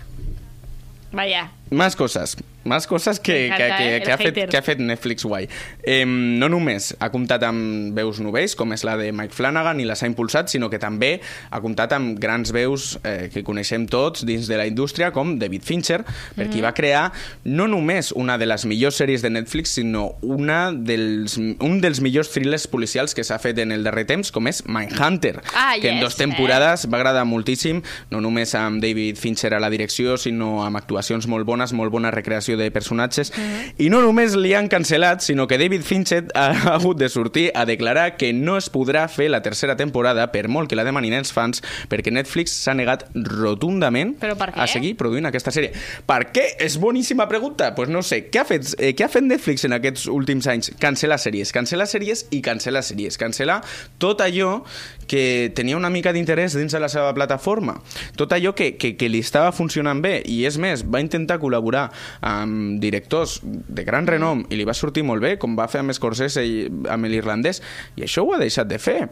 Vaya. 1.12 1.50
Más 1.72 1.96
cosas, 1.96 2.36
más 2.64 2.86
cosas 2.86 3.18
que, 3.18 3.32
que, 3.32 3.48
M'encanta, 3.48 3.76
que, 3.78 3.96
eh, 3.96 4.02
que, 4.02 4.12
ha 4.12 4.18
fet, 4.18 4.26
hater. 4.26 4.48
que 4.48 4.56
ha 4.58 4.62
fet 4.62 4.78
Netflix 4.78 5.24
guai. 5.24 5.48
Eh, 5.82 6.04
no 6.06 6.48
només 6.52 6.92
ha 7.00 7.08
comptat 7.10 7.42
amb 7.48 7.96
veus 7.96 8.20
novells, 8.22 8.54
com 8.58 8.74
és 8.76 8.84
la 8.84 8.98
de 9.00 9.08
Mike 9.12 9.34
Flanagan, 9.34 9.80
i 9.80 9.86
les 9.88 10.02
ha 10.02 10.10
impulsat, 10.10 10.52
sinó 10.52 10.68
que 10.70 10.78
també 10.82 11.14
ha 11.50 11.60
comptat 11.64 11.94
amb 11.96 12.18
grans 12.20 12.52
veus 12.52 12.98
eh, 13.02 13.30
que 13.32 13.42
coneixem 13.46 13.86
tots 13.90 14.26
dins 14.28 14.50
de 14.50 14.58
la 14.60 14.66
indústria, 14.68 15.10
com 15.16 15.38
David 15.40 15.64
Fincher, 15.64 16.02
per 16.36 16.50
qui 16.52 16.60
va 16.60 16.74
crear 16.76 17.06
no 17.48 17.66
només 17.70 18.12
una 18.12 18.36
de 18.38 18.46
les 18.50 18.66
millors 18.68 19.00
sèries 19.00 19.24
de 19.24 19.30
Netflix, 19.32 19.78
sinó 19.80 20.18
una 20.20 20.72
dels, 20.76 21.38
un 21.38 21.80
dels 21.80 22.02
millors 22.04 22.30
thrillers 22.34 22.68
policials 22.68 23.16
que 23.16 23.24
s'ha 23.24 23.40
fet 23.42 23.62
en 23.64 23.72
el 23.72 23.86
darrer 23.86 24.04
temps, 24.10 24.28
com 24.34 24.50
és 24.50 24.62
Mindhunter, 24.68 25.38
Ah, 25.54 25.74
que 25.80 25.88
en 25.88 26.00
yes, 26.00 26.04
dos 26.04 26.16
temporades 26.20 26.86
va 26.92 26.98
agradar 27.00 27.24
moltíssim, 27.24 27.80
no 28.12 28.20
només 28.20 28.52
amb 28.58 28.82
David 28.82 29.16
Fincher 29.16 29.54
a 29.54 29.60
la 29.62 29.70
direcció, 29.72 30.18
sinó 30.20 30.64
amb 30.66 30.76
actuacions 30.76 31.26
molt 31.30 31.46
bones, 31.46 31.61
molt 31.70 31.94
bona 31.94 32.10
recreació 32.10 32.56
de 32.58 32.66
personatges. 32.74 33.30
I 33.78 33.86
no 33.92 34.00
només 34.02 34.34
li 34.34 34.56
han 34.58 34.66
cancel·lat, 34.72 35.22
sinó 35.22 35.46
que 35.46 35.60
David 35.60 35.86
Fincher 35.86 36.24
ha 36.34 36.74
hagut 36.74 36.98
de 36.98 37.08
sortir 37.08 37.50
a 37.54 37.64
declarar 37.68 38.16
que 38.18 38.32
no 38.34 38.56
es 38.58 38.66
podrà 38.72 39.06
fer 39.06 39.28
la 39.30 39.42
tercera 39.46 39.76
temporada, 39.78 40.26
per 40.34 40.48
molt 40.50 40.70
que 40.70 40.78
la 40.78 40.84
demanin 40.88 41.14
els 41.14 41.30
fans, 41.32 41.62
perquè 41.92 42.10
Netflix 42.10 42.56
s'ha 42.64 42.74
negat 42.74 43.06
rotundament 43.14 44.16
a 44.18 44.66
seguir 44.66 44.96
produint 44.98 45.30
aquesta 45.30 45.54
sèrie. 45.54 45.70
Per 46.08 46.20
què? 46.34 46.48
És 46.58 46.78
boníssima 46.82 47.28
pregunta. 47.30 47.72
Pues 47.76 47.92
no 47.92 48.02
sé. 48.02 48.24
Què 48.32 48.42
ha 48.42 48.46
fet, 48.48 48.74
eh, 48.78 48.92
què 48.98 49.06
ha 49.06 49.12
fet 49.12 49.24
Netflix 49.24 49.64
en 49.68 49.76
aquests 49.78 50.08
últims 50.10 50.48
anys? 50.50 50.72
Cancel·la 50.82 51.20
sèries, 51.22 51.54
cancel·la 51.54 51.86
sèries 51.86 52.26
i 52.34 52.42
cancel·la 52.42 52.82
sèries. 52.82 53.18
Cancel·la 53.20 53.60
tot 54.02 54.24
allò 54.24 54.64
que 55.12 55.52
tenia 55.52 55.76
una 55.76 55.90
mica 55.92 56.12
d'interès 56.14 56.54
dins 56.56 56.72
de 56.72 56.80
la 56.80 56.88
seva 56.88 57.10
plataforma. 57.12 57.74
Tot 58.16 58.32
allò 58.32 58.54
que, 58.56 58.70
que, 58.80 58.94
que 58.96 59.10
li 59.12 59.20
estava 59.20 59.52
funcionant 59.52 60.00
bé. 60.00 60.14
I 60.24 60.46
és 60.48 60.56
més, 60.62 60.86
va 60.88 61.02
intentar 61.04 61.36
col·laborar 61.42 61.90
amb 62.24 62.80
directors 62.80 63.40
de 63.44 63.84
gran 63.84 64.08
renom 64.08 64.46
i 64.48 64.56
li 64.56 64.64
va 64.68 64.72
sortir 64.76 65.04
molt 65.04 65.20
bé, 65.20 65.34
com 65.42 65.52
va 65.58 65.68
fer 65.68 65.82
amb 65.84 65.92
Scorsese 65.92 66.44
i 66.48 66.64
amb 66.88 67.10
l'irlandès, 67.12 67.60
i 68.00 68.06
això 68.08 68.24
ho 68.24 68.32
ha 68.32 68.40
deixat 68.40 68.70
de 68.72 68.80
fer. 68.80 69.02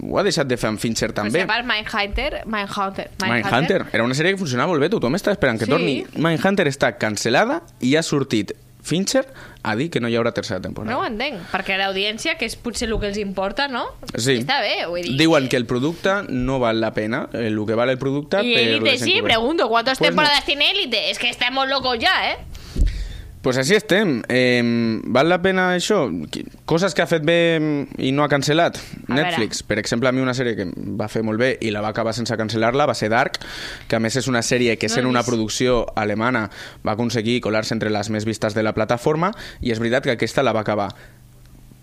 Ho 0.00 0.16
ha 0.18 0.24
deixat 0.26 0.48
de 0.50 0.56
fer 0.58 0.72
amb 0.72 0.80
Fincher 0.82 1.12
també. 1.14 1.38
si 1.38 1.44
a 1.44 1.46
part 1.46 1.68
Mindhunter, 1.68 2.40
Mindhunter, 2.50 3.10
Mindhunter 3.28 3.84
era 3.92 4.02
una 4.02 4.16
sèrie 4.16 4.32
que 4.34 4.40
funcionava 4.40 4.72
molt 4.72 4.82
bé, 4.82 4.88
tothom 4.90 5.14
està 5.14 5.30
esperant 5.36 5.60
que 5.60 5.68
Sí. 5.68 5.70
torni. 5.70 6.06
Mindhunter 6.16 6.66
està 6.72 6.96
cancel·lada 6.98 7.60
i 7.80 7.94
ha 7.94 8.02
sortit 8.02 8.56
Fincher 8.84 9.24
a 9.64 9.72
dir 9.80 9.88
que 9.90 9.98
no 9.98 10.10
hi 10.12 10.16
haurà 10.18 10.34
tercera 10.36 10.60
temporada. 10.60 10.92
No 10.92 11.00
ho 11.00 11.06
entenc, 11.08 11.40
perquè 11.50 11.78
l'audiència, 11.80 12.34
que 12.36 12.44
és 12.44 12.54
potser 12.60 12.86
el 12.90 12.98
que 13.00 13.08
els 13.08 13.16
importa, 13.18 13.64
no? 13.66 13.86
Sí. 14.12 14.36
Està 14.42 14.58
bé, 14.60 14.74
vull 14.90 15.02
dir. 15.08 15.14
Diuen 15.16 15.48
que 15.48 15.56
el 15.56 15.64
producte 15.64 16.18
no 16.28 16.58
val 16.60 16.82
la 16.84 16.92
pena, 16.92 17.22
eh, 17.32 17.46
el 17.48 17.56
que 17.64 17.74
vale 17.74 17.92
el 17.96 17.98
producte... 17.98 18.42
Y 18.44 18.54
per 18.54 18.68
Élite 18.68 18.98
sí, 18.98 19.22
pregunto, 19.22 19.68
¿cuántas 19.70 19.96
Pues 19.98 20.10
no. 20.10 20.16
temporadas 20.20 20.44
tiene 20.44 20.70
Élite? 20.70 21.10
Es 21.10 21.18
que 21.18 21.30
estamos 21.30 21.66
locos 21.68 21.98
ya, 21.98 22.32
¿eh? 22.32 22.36
Pues 23.44 23.58
així 23.60 23.74
estem. 23.76 24.22
Eh, 24.32 24.62
val 25.12 25.28
la 25.28 25.36
pena 25.44 25.66
això? 25.76 26.06
Coses 26.64 26.94
que 26.96 27.02
ha 27.04 27.06
fet 27.06 27.22
bé 27.28 27.36
i 28.00 28.12
no 28.16 28.24
ha 28.24 28.28
cancel·lat. 28.32 28.78
A 29.04 29.18
Netflix, 29.18 29.60
per 29.62 29.76
exemple, 29.82 30.08
a 30.08 30.12
mi 30.16 30.22
una 30.24 30.32
sèrie 30.32 30.56
que 30.56 30.64
va 30.96 31.10
fer 31.12 31.20
molt 31.22 31.38
bé 31.42 31.50
i 31.60 31.68
la 31.74 31.82
va 31.84 31.90
acabar 31.92 32.14
sense 32.16 32.32
cancel·lar-la 32.40 32.86
va 32.88 32.94
ser 32.96 33.10
Dark, 33.12 33.36
que 33.86 33.96
a 33.96 34.00
més 34.00 34.16
és 34.16 34.30
una 34.32 34.40
sèrie 34.40 34.78
que 34.80 34.88
sent 34.88 35.04
una 35.04 35.22
producció 35.26 35.82
alemana 35.94 36.46
va 36.86 36.94
aconseguir 36.96 37.42
colar-se 37.44 37.76
entre 37.76 37.92
les 37.92 38.08
més 38.10 38.24
vistes 38.24 38.56
de 38.56 38.64
la 38.64 38.72
plataforma 38.72 39.34
i 39.60 39.72
és 39.76 39.78
veritat 39.82 40.08
que 40.08 40.16
aquesta 40.16 40.42
la 40.42 40.56
va 40.56 40.64
acabar 40.64 40.88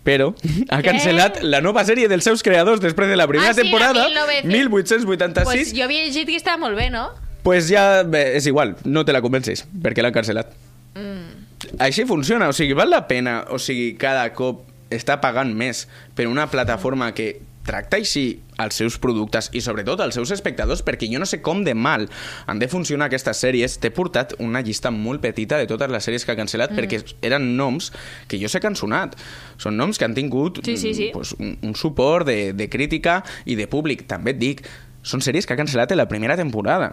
però 0.02 0.32
ha 0.74 0.80
cancel·lat 0.88 1.44
la 1.46 1.60
nova 1.62 1.84
sèrie 1.86 2.08
dels 2.10 2.24
seus 2.26 2.42
creadors 2.42 2.80
després 2.82 3.06
de 3.08 3.14
la 3.20 3.28
primera 3.30 3.52
Ah, 3.52 3.54
sí, 3.54 3.62
temporada, 3.62 4.08
1900. 4.10 4.50
1886, 4.50 5.46
Pues 5.46 5.70
jo 5.78 5.84
havia 5.86 6.02
llegit 6.08 6.26
que 6.26 6.34
estava 6.42 6.58
molt 6.58 6.74
bé, 6.74 6.88
no? 6.90 7.12
pues 7.46 7.68
ja 7.70 8.02
bé, 8.02 8.36
és 8.36 8.46
igual, 8.50 8.74
no 8.84 9.04
te 9.06 9.12
la 9.14 9.22
convencis, 9.22 9.62
perquè 9.82 10.02
l'han 10.02 10.14
cancel·lat. 10.14 10.50
Mm. 10.98 11.31
Així 11.80 12.04
funciona, 12.08 12.50
o 12.50 12.56
sigui, 12.56 12.74
val 12.76 12.92
la 12.92 13.06
pena, 13.08 13.42
o 13.50 13.58
sigui, 13.62 13.94
cada 14.00 14.26
cop 14.36 14.66
està 14.92 15.20
pagant 15.22 15.54
més 15.56 15.86
per 16.16 16.28
una 16.28 16.46
plataforma 16.52 17.12
que 17.16 17.34
tracta 17.62 17.98
així 18.00 18.42
els 18.62 18.76
seus 18.78 18.96
productes 19.02 19.48
i 19.54 19.62
sobretot 19.62 20.00
els 20.02 20.16
seus 20.18 20.32
espectadors 20.34 20.82
perquè 20.86 21.08
jo 21.10 21.20
no 21.22 21.28
sé 21.30 21.40
com 21.46 21.62
de 21.66 21.74
mal 21.78 22.08
han 22.50 22.58
de 22.58 22.68
funcionar 22.70 23.06
aquestes 23.08 23.38
sèries 23.44 23.78
t'he 23.82 23.92
portat 23.94 24.34
una 24.42 24.62
llista 24.66 24.90
molt 24.94 25.22
petita 25.22 25.58
de 25.60 25.68
totes 25.70 25.90
les 25.92 26.08
sèries 26.08 26.26
que 26.26 26.34
ha 26.34 26.38
cancel·lat 26.38 26.72
mm. 26.74 26.80
perquè 26.80 27.00
eren 27.30 27.52
noms 27.58 27.92
que 28.28 28.40
jo 28.42 28.50
sé 28.50 28.60
que 28.60 28.70
han 28.70 28.78
sonat 28.78 29.14
són 29.62 29.78
noms 29.78 29.98
que 29.98 30.08
han 30.08 30.16
tingut 30.18 30.62
Sí, 30.66 30.76
sí, 30.76 30.94
sí. 30.94 31.10
mm, 31.10 31.14
Pues, 31.14 31.34
un, 31.38 31.56
un 31.62 31.76
suport 31.78 32.26
de, 32.26 32.52
de 32.52 32.68
crítica 32.68 33.20
i 33.46 33.56
de 33.58 33.68
públic 33.70 34.08
també 34.10 34.34
et 34.34 34.42
dic, 34.42 34.66
són 35.02 35.22
sèries 35.22 35.46
que 35.46 35.54
ha 35.54 35.60
cancel·lat 35.60 35.94
en 35.94 36.02
la 36.02 36.10
primera 36.10 36.36
temporada 36.38 36.92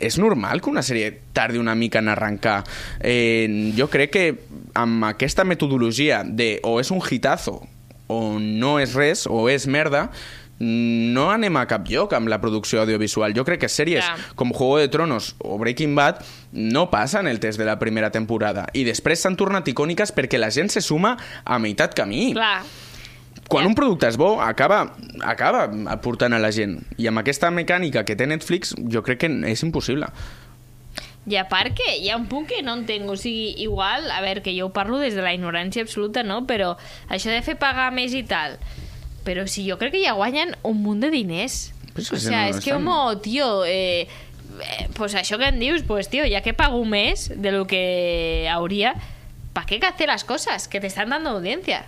és 0.00 0.18
normal 0.18 0.60
que 0.60 0.70
una 0.70 0.82
sèrie 0.82 1.12
tardi 1.32 1.58
una 1.58 1.74
mica 1.74 1.98
en 2.00 2.08
arrencar. 2.08 2.62
Eh, 3.00 3.72
jo 3.76 3.88
crec 3.90 4.10
que 4.14 4.26
amb 4.74 5.04
aquesta 5.10 5.44
metodologia 5.44 6.22
de 6.24 6.58
o 6.62 6.78
és 6.80 6.90
un 6.90 7.00
hitazo 7.02 7.60
o 8.08 8.38
no 8.40 8.78
és 8.80 8.94
res, 8.96 9.26
o 9.28 9.48
és 9.52 9.66
merda, 9.68 10.08
no 10.58 11.28
anem 11.30 11.54
a 11.60 11.66
cap 11.70 11.84
lloc 11.86 12.12
amb 12.16 12.26
la 12.28 12.40
producció 12.42 12.80
audiovisual. 12.82 13.34
Jo 13.36 13.44
crec 13.46 13.60
que 13.62 13.68
sèries 13.68 14.02
Ja. 14.04 14.16
com 14.34 14.50
Juego 14.52 14.78
de 14.78 14.88
Tronos 14.88 15.36
o 15.38 15.58
Breaking 15.58 15.94
Bad 15.94 16.24
no 16.52 16.90
passen 16.90 17.28
el 17.28 17.38
test 17.38 17.58
de 17.58 17.64
la 17.64 17.78
primera 17.78 18.10
temporada 18.10 18.66
i 18.72 18.82
després 18.84 19.20
s'han 19.20 19.36
tornat 19.36 19.68
icòniques 19.68 20.12
perquè 20.14 20.38
la 20.38 20.50
gent 20.50 20.70
se 20.70 20.80
suma 20.80 21.16
a 21.44 21.58
meitat 21.58 21.94
camí. 21.94 22.32
Clar. 22.32 22.62
Quan 23.48 23.64
un 23.64 23.74
producte 23.74 24.10
és 24.10 24.18
bo, 24.20 24.34
acaba, 24.44 24.82
acaba 25.24 25.64
aportant 25.88 26.36
a 26.36 26.40
la 26.42 26.50
gent. 26.52 26.82
I 27.00 27.08
amb 27.08 27.22
aquesta 27.22 27.48
mecànica 27.48 28.04
que 28.04 28.16
té 28.18 28.26
Netflix, 28.28 28.74
jo 28.92 29.00
crec 29.06 29.22
que 29.24 29.30
és 29.48 29.64
impossible. 29.64 30.10
I 31.28 31.36
a 31.40 31.46
part 31.48 31.72
que 31.76 31.86
hi 31.96 32.10
ha 32.12 32.16
un 32.16 32.26
punt 32.28 32.46
que 32.48 32.60
no 32.64 32.74
entenc, 32.76 33.08
o 33.08 33.16
sigui, 33.16 33.54
igual, 33.64 34.10
a 34.12 34.20
veure, 34.24 34.44
que 34.44 34.52
jo 34.56 34.68
ho 34.68 34.72
parlo 34.76 35.00
des 35.00 35.16
de 35.16 35.24
la 35.24 35.34
ignorància 35.36 35.84
absoluta, 35.84 36.22
no? 36.24 36.42
Però 36.48 36.74
això 37.08 37.32
de 37.32 37.40
fer 37.44 37.56
pagar 37.60 37.88
més 37.92 38.14
i 38.16 38.22
tal, 38.28 38.56
però 39.24 39.44
si 39.48 39.66
jo 39.68 39.76
crec 39.80 39.96
que 39.96 40.04
ja 40.04 40.16
guanyen 40.16 40.54
un 40.68 40.80
munt 40.84 41.04
de 41.04 41.12
diners. 41.12 41.74
Pues 41.96 42.12
o 42.12 42.20
sea, 42.20 42.46
no 42.46 42.54
és 42.54 42.64
que, 42.64 42.72
homo, 42.76 43.18
tio, 43.24 43.64
eh, 43.64 44.06
eh, 44.60 44.88
pues 44.96 45.16
això 45.16 45.40
que 45.40 45.48
em 45.48 45.60
dius, 45.60 45.84
pues, 45.88 46.08
tio, 46.12 46.24
ja 46.28 46.44
que 46.44 46.56
pago 46.56 46.84
més 46.84 47.30
de 47.34 47.52
lo 47.52 47.66
que 47.66 48.48
hauria, 48.52 48.94
¿para 49.52 49.66
qué 49.66 49.80
que 49.80 49.86
hacer 49.86 50.08
las 50.08 50.24
cosas? 50.24 50.68
Que 50.68 50.80
te 50.80 50.86
están 50.86 51.10
dando 51.10 51.30
audiencia. 51.30 51.84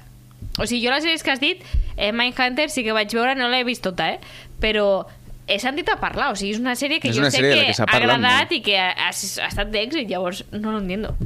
O 0.60 0.68
sigui, 0.68 0.84
jo 0.84 0.92
les 0.92 1.06
sèries 1.06 1.24
que 1.24 1.32
has 1.32 1.40
dit, 1.40 1.64
eh, 1.96 2.12
Mindhunter 2.12 2.68
sí 2.70 2.84
que 2.84 2.94
vaig 2.96 3.12
veure, 3.16 3.34
no 3.38 3.48
l'he 3.48 3.64
vist 3.64 3.82
tota, 3.86 4.10
eh? 4.12 4.20
Però 4.60 5.06
he 5.50 5.58
sentit 5.58 5.88
a 5.90 5.96
parlar, 5.98 6.30
o 6.34 6.38
sigui, 6.38 6.52
és 6.54 6.62
una 6.62 6.76
sèrie 6.78 7.00
que 7.02 7.10
És 7.10 7.16
jo 7.16 7.26
sé 7.32 7.42
que, 7.42 7.54
que 7.56 7.74
ha 7.82 7.88
agradat 7.96 8.50
molt. 8.50 8.56
i 8.58 8.62
que 8.68 8.76
ha, 8.78 8.90
ha, 9.08 9.10
estat 9.10 9.72
d'èxit, 9.72 10.06
llavors 10.10 10.44
no 10.52 10.70
lo 10.70 10.78
entiendo. 10.78 11.16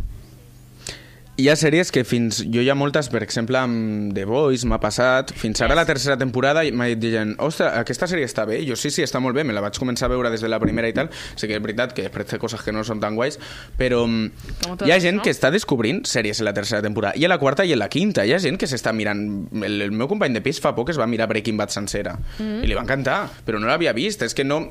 Hi 1.34 1.48
ha 1.50 1.56
sèries 1.58 1.88
que 1.90 2.04
fins... 2.06 2.36
Jo 2.54 2.62
hi 2.62 2.68
ha 2.70 2.76
moltes, 2.78 3.08
per 3.10 3.18
exemple, 3.24 3.58
amb 3.58 4.12
The 4.14 4.22
Voice 4.28 4.68
m'ha 4.70 4.76
passat. 4.78 5.32
Fins 5.34 5.58
ara 5.66 5.74
la 5.74 5.82
tercera 5.88 6.14
temporada 6.14 6.62
m'ha 6.70 6.86
dit 6.92 7.08
gent, 7.10 7.32
ostres, 7.42 7.72
aquesta 7.80 8.06
sèrie 8.06 8.28
està 8.28 8.44
bé? 8.46 8.60
I 8.62 8.68
jo 8.68 8.76
sí, 8.78 8.92
sí, 8.94 9.02
està 9.02 9.18
molt 9.18 9.34
bé, 9.34 9.42
me 9.42 9.56
la 9.56 9.64
vaig 9.64 9.74
començar 9.82 10.06
a 10.06 10.12
veure 10.12 10.30
des 10.30 10.44
de 10.44 10.50
la 10.52 10.60
primera 10.62 10.86
i 10.86 10.94
tal. 10.94 11.10
Sé 11.34 11.50
que 11.50 11.56
és 11.58 11.64
veritat 11.64 11.96
que 11.96 12.04
després 12.06 12.28
té 12.30 12.38
coses 12.38 12.62
que 12.62 12.70
no 12.76 12.84
són 12.86 13.02
tan 13.02 13.18
guais, 13.18 13.40
però 13.80 14.04
mm, 14.06 14.84
hi 14.86 14.94
ha 14.94 15.00
gent 15.02 15.18
no? 15.18 15.24
que 15.26 15.34
està 15.34 15.50
descobrint 15.50 16.04
sèries 16.06 16.38
en 16.38 16.46
la 16.46 16.54
tercera 16.54 16.84
temporada. 16.86 17.18
I 17.18 17.26
a 17.26 17.32
la 17.34 17.40
quarta 17.42 17.66
i 17.66 17.74
en 17.74 17.82
la 17.82 17.90
quinta. 17.90 18.22
Hi 18.22 18.36
ha 18.36 18.38
gent 18.38 18.60
que 18.60 18.70
s'està 18.70 18.94
mirant... 18.94 19.26
El, 19.58 19.80
el 19.88 19.90
meu 19.90 20.06
company 20.06 20.38
de 20.38 20.44
pis 20.44 20.62
fa 20.62 20.76
poc 20.78 20.94
es 20.94 21.02
va 21.02 21.10
mirar 21.10 21.26
Breaking 21.34 21.58
Bad 21.58 21.74
sencera. 21.74 22.14
Mm. 22.38 22.62
I 22.62 22.70
li 22.70 22.78
va 22.78 22.86
encantar, 22.86 23.24
però 23.42 23.58
no 23.58 23.66
l'havia 23.66 23.96
vist. 23.98 24.22
És 24.22 24.38
que 24.38 24.46
no... 24.46 24.68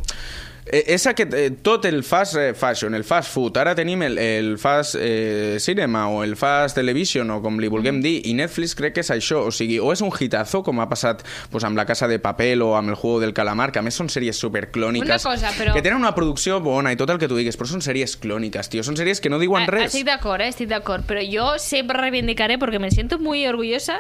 Eh, 0.65 0.83
És 0.95 1.05
aquest, 1.07 1.33
eh, 1.33 1.49
tot 1.61 1.83
el 1.85 2.03
fast 2.07 2.37
eh, 2.39 2.53
fashion, 2.55 2.95
el 2.95 3.03
fast 3.03 3.33
food, 3.33 3.57
ara 3.57 3.73
tenim 3.75 4.01
el, 4.05 4.17
el 4.17 4.57
fast 4.57 4.95
eh, 4.97 5.57
cinema 5.59 6.07
o 6.09 6.23
el 6.23 6.37
fast 6.39 6.75
television 6.79 7.29
o 7.31 7.41
com 7.43 7.59
li 7.59 7.67
vulguem 7.67 7.99
dir, 8.01 8.21
i 8.29 8.33
Netflix 8.33 8.73
crec 8.79 8.93
que 8.95 9.01
és 9.03 9.11
això, 9.11 9.41
o 9.47 9.51
sigui, 9.51 9.79
o 9.83 9.91
és 9.91 9.99
un 10.01 10.11
hitazo 10.17 10.61
com 10.63 10.79
ha 10.79 10.87
passat 10.87 11.25
pues, 11.51 11.65
amb 11.67 11.75
La 11.75 11.85
Casa 11.85 12.07
de 12.07 12.17
Papel 12.19 12.61
o 12.63 12.77
amb 12.77 12.89
El 12.89 12.95
Juego 12.95 13.19
del 13.19 13.33
Calamar, 13.33 13.71
que 13.73 13.79
a 13.79 13.81
més 13.83 13.93
són 13.99 14.07
sèries 14.07 14.39
superclòniques, 14.39 15.23
cosa, 15.27 15.51
però- 15.57 15.73
que 15.75 15.81
tenen 15.81 15.99
una 15.99 16.15
producció 16.15 16.61
bona 16.63 16.93
i 16.93 16.95
tot 16.95 17.09
el 17.09 17.19
que 17.19 17.27
tu 17.27 17.35
digues, 17.35 17.57
però 17.59 17.67
són 17.67 17.81
sèries 17.83 18.15
clòniques, 18.17 18.69
tio, 18.69 18.83
són 18.87 18.95
sèries 18.95 19.19
que 19.19 19.29
no 19.29 19.39
diuen 19.39 19.63
Eh, 19.63 19.67
res. 19.67 19.91
Estic 19.91 20.05
d'acord, 20.07 20.41
eh? 20.41 20.47
estic 20.47 20.69
d'acord, 20.69 21.03
però 21.05 21.19
jo 21.27 21.57
sempre 21.59 21.97
reivindicaré, 21.99 22.57
porque 22.57 22.79
me 22.79 22.89
siento 22.91 23.19
muy 23.19 23.45
orgullosa 23.47 23.99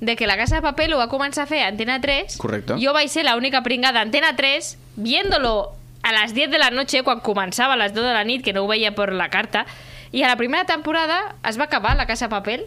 de 0.00 0.16
que 0.16 0.26
la 0.26 0.36
Casa 0.36 0.56
de 0.56 0.62
Papel 0.62 0.94
ho 0.94 0.98
va 0.98 1.08
començar 1.12 1.44
a 1.44 1.46
fer 1.50 1.62
Antena 1.66 2.00
3. 2.00 2.38
Correcte. 2.40 2.78
Jo 2.80 2.94
vaig 2.96 3.08
ser 3.12 3.24
l'única 3.28 3.62
pringada 3.62 4.00
d'Antena 4.00 4.34
3 4.36 4.76
viéndolo 4.96 5.72
a 6.02 6.12
les 6.16 6.32
10 6.34 6.50
de 6.50 6.58
la 6.58 6.70
noche, 6.70 7.02
quan 7.04 7.20
començava 7.20 7.74
a 7.74 7.76
les 7.76 7.92
2 7.92 8.04
de 8.06 8.12
la 8.16 8.24
nit, 8.24 8.42
que 8.42 8.54
no 8.56 8.62
ho 8.64 8.68
veia 8.70 8.94
per 8.96 9.12
la 9.12 9.28
carta, 9.28 9.66
i 10.12 10.22
a 10.24 10.28
la 10.32 10.36
primera 10.40 10.64
temporada 10.64 11.36
es 11.48 11.58
va 11.60 11.64
acabar 11.68 11.96
la 11.96 12.06
Casa 12.08 12.26
de 12.26 12.30
Papel 12.30 12.64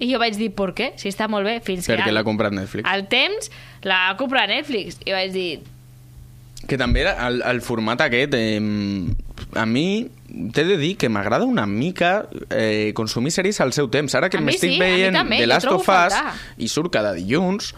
i 0.00 0.08
jo 0.12 0.18
vaig 0.22 0.38
dir, 0.38 0.48
per 0.56 0.70
què? 0.72 0.92
Si 0.96 1.10
està 1.10 1.26
molt 1.28 1.44
bé, 1.44 1.58
fins 1.60 1.84
Perquè 1.90 2.06
que 2.06 2.14
l'ha 2.14 2.22
al, 2.22 2.28
comprat 2.28 2.54
Netflix. 2.56 2.88
al 2.88 3.02
temps 3.10 3.50
la 3.84 3.98
va 4.08 4.16
comprar 4.16 4.46
Netflix. 4.48 4.96
I 5.04 5.12
vaig 5.12 5.34
dir, 5.34 5.50
Que 6.68 6.76
també 6.78 7.02
el, 7.08 7.42
el 7.42 7.60
format 7.64 8.00
aquest, 8.04 8.34
eh, 8.36 8.60
a 9.56 9.66
mi 9.66 10.08
t'he 10.54 10.64
de 10.64 10.76
dir 10.80 10.96
que 11.00 11.08
m'agrada 11.08 11.44
una 11.48 11.66
mica 11.66 12.26
eh, 12.50 12.92
consumir 12.94 13.32
sèries 13.34 13.60
al 13.60 13.72
seu 13.76 13.90
temps. 13.90 14.14
Ara 14.14 14.30
que 14.30 14.40
m'estic 14.40 14.76
sí, 14.76 14.78
veient 14.80 15.16
també, 15.16 15.42
The 15.42 15.50
Last 15.50 15.70
of 15.72 15.88
Us 15.88 16.20
i 16.58 16.68
surt 16.70 16.92
cada 16.94 17.12
dilluns, 17.16 17.74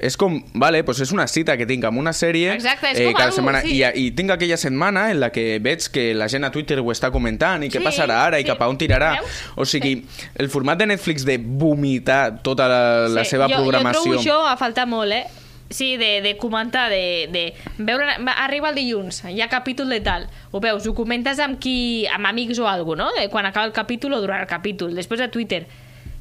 és 0.00 0.16
com, 0.16 0.38
vale, 0.56 0.80
pues 0.82 1.02
és 1.04 1.10
una 1.12 1.26
cita 1.28 1.58
que 1.60 1.66
tinc 1.68 1.84
amb 1.84 2.00
una 2.00 2.14
sèrie 2.16 2.54
Exacte, 2.54 2.94
eh, 2.94 3.10
cada 3.12 3.26
algo, 3.26 3.36
setmana 3.36 3.60
sí. 3.60 3.74
i, 3.76 3.82
i 4.00 4.06
tinc 4.16 4.32
aquella 4.32 4.56
setmana 4.56 5.10
en 5.12 5.20
la 5.20 5.28
que 5.28 5.58
veig 5.60 5.90
que 5.92 6.14
la 6.16 6.28
gent 6.32 6.48
a 6.48 6.50
Twitter 6.54 6.78
ho 6.80 6.88
està 6.88 7.10
comentant 7.12 7.66
i 7.66 7.68
què 7.68 7.82
Sí, 7.82 7.84
passarà 7.84 8.22
ara 8.30 8.40
i 8.40 8.46
sí. 8.46 8.48
cap 8.48 8.62
a 8.64 8.70
on 8.72 8.80
tirarà. 8.80 9.10
Veus? 9.18 9.42
O 9.60 9.66
sigui, 9.68 9.98
el 10.40 10.48
format 10.48 10.80
de 10.80 10.88
Netflix 10.94 11.26
de 11.28 11.36
vomitar 11.36 12.40
tota 12.40 12.68
la, 12.70 12.82
la 13.12 13.26
Sí, 13.26 13.34
seva 13.36 13.50
jo, 13.52 13.60
programació... 13.60 14.00
Jo 14.00 14.16
trobo 14.16 14.24
això 14.24 14.40
a 14.48 14.56
faltar 14.56 14.88
molt, 14.88 15.12
eh? 15.12 15.39
Sí, 15.70 15.96
de, 15.96 16.20
de 16.20 16.36
comentar, 16.36 16.90
de, 16.90 17.28
de 17.30 17.54
veure... 17.78 18.16
Arriba 18.36 18.70
el 18.70 18.74
dilluns, 18.74 19.22
hi 19.30 19.40
ha 19.40 19.48
capítol 19.48 19.88
de 19.88 20.00
tal. 20.02 20.26
Ho 20.50 20.58
veus, 20.60 20.86
ho 20.86 20.94
comentes 20.98 21.38
amb 21.38 21.60
qui... 21.62 22.06
amb 22.10 22.26
amics 22.26 22.58
o 22.58 22.66
alguna 22.68 23.04
no? 23.06 23.12
De 23.14 23.28
quan 23.30 23.46
acaba 23.46 23.66
el 23.66 23.72
capítol 23.72 24.18
o 24.18 24.20
durant 24.20 24.42
el 24.42 24.48
capítol. 24.50 24.96
Després 24.98 25.22
a 25.22 25.30
Twitter. 25.30 25.62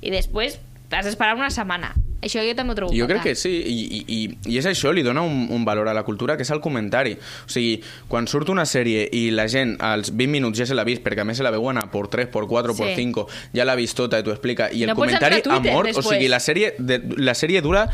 I 0.06 0.14
després 0.14 0.60
has 0.92 1.06
d'esperar 1.10 1.34
una 1.36 1.50
setmana. 1.50 1.96
Això 2.22 2.42
jo 2.44 2.52
també 2.54 2.74
ho 2.74 2.76
trobo 2.76 2.92
Jo 2.94 3.06
crec 3.08 3.22
que 3.24 3.34
sí, 3.40 3.50
i, 3.50 3.76
i, 3.96 4.00
i, 4.12 4.20
i 4.52 4.58
és 4.60 4.66
això, 4.68 4.92
li 4.94 5.02
dona 5.08 5.22
un, 5.24 5.46
un 5.56 5.64
valor 5.66 5.88
a 5.88 5.94
la 5.96 6.04
cultura, 6.04 6.36
que 6.38 6.44
és 6.44 6.52
el 6.52 6.60
comentari. 6.62 7.14
O 7.16 7.50
sigui, 7.50 7.78
quan 8.12 8.28
surt 8.28 8.52
una 8.52 8.66
sèrie 8.68 9.06
i 9.16 9.30
la 9.32 9.48
gent 9.50 9.78
als 9.80 10.12
20 10.12 10.34
minuts 10.34 10.60
ja 10.60 10.68
se 10.68 10.76
l'ha 10.78 10.84
vist, 10.88 11.02
perquè 11.06 11.24
a 11.24 11.28
més 11.28 11.40
se 11.40 11.46
la 11.48 11.54
veuen 11.56 11.80
a 11.80 11.88
por 11.90 12.10
3, 12.12 12.28
por 12.30 12.46
4, 12.48 12.76
por 12.76 12.92
Sí. 12.92 12.96
5, 13.02 13.26
ja 13.56 13.66
l'ha 13.66 13.78
vist 13.80 13.96
tota 13.98 14.20
i 14.20 14.26
t'ho 14.28 14.36
explica, 14.36 14.68
i 14.70 14.84
el 14.84 14.92
No 14.92 14.98
comentari 15.00 15.40
entrar 15.40 15.56
a 15.56 15.62
Twitter 15.62 15.72
a 15.74 15.78
mort, 15.78 15.90
o 15.90 15.94
després. 15.96 16.12
sigui, 16.18 16.28
la 16.30 16.42
sèrie, 16.44 16.74
de, 16.78 17.00
la 17.18 17.34
sèrie 17.34 17.62
dura 17.64 17.88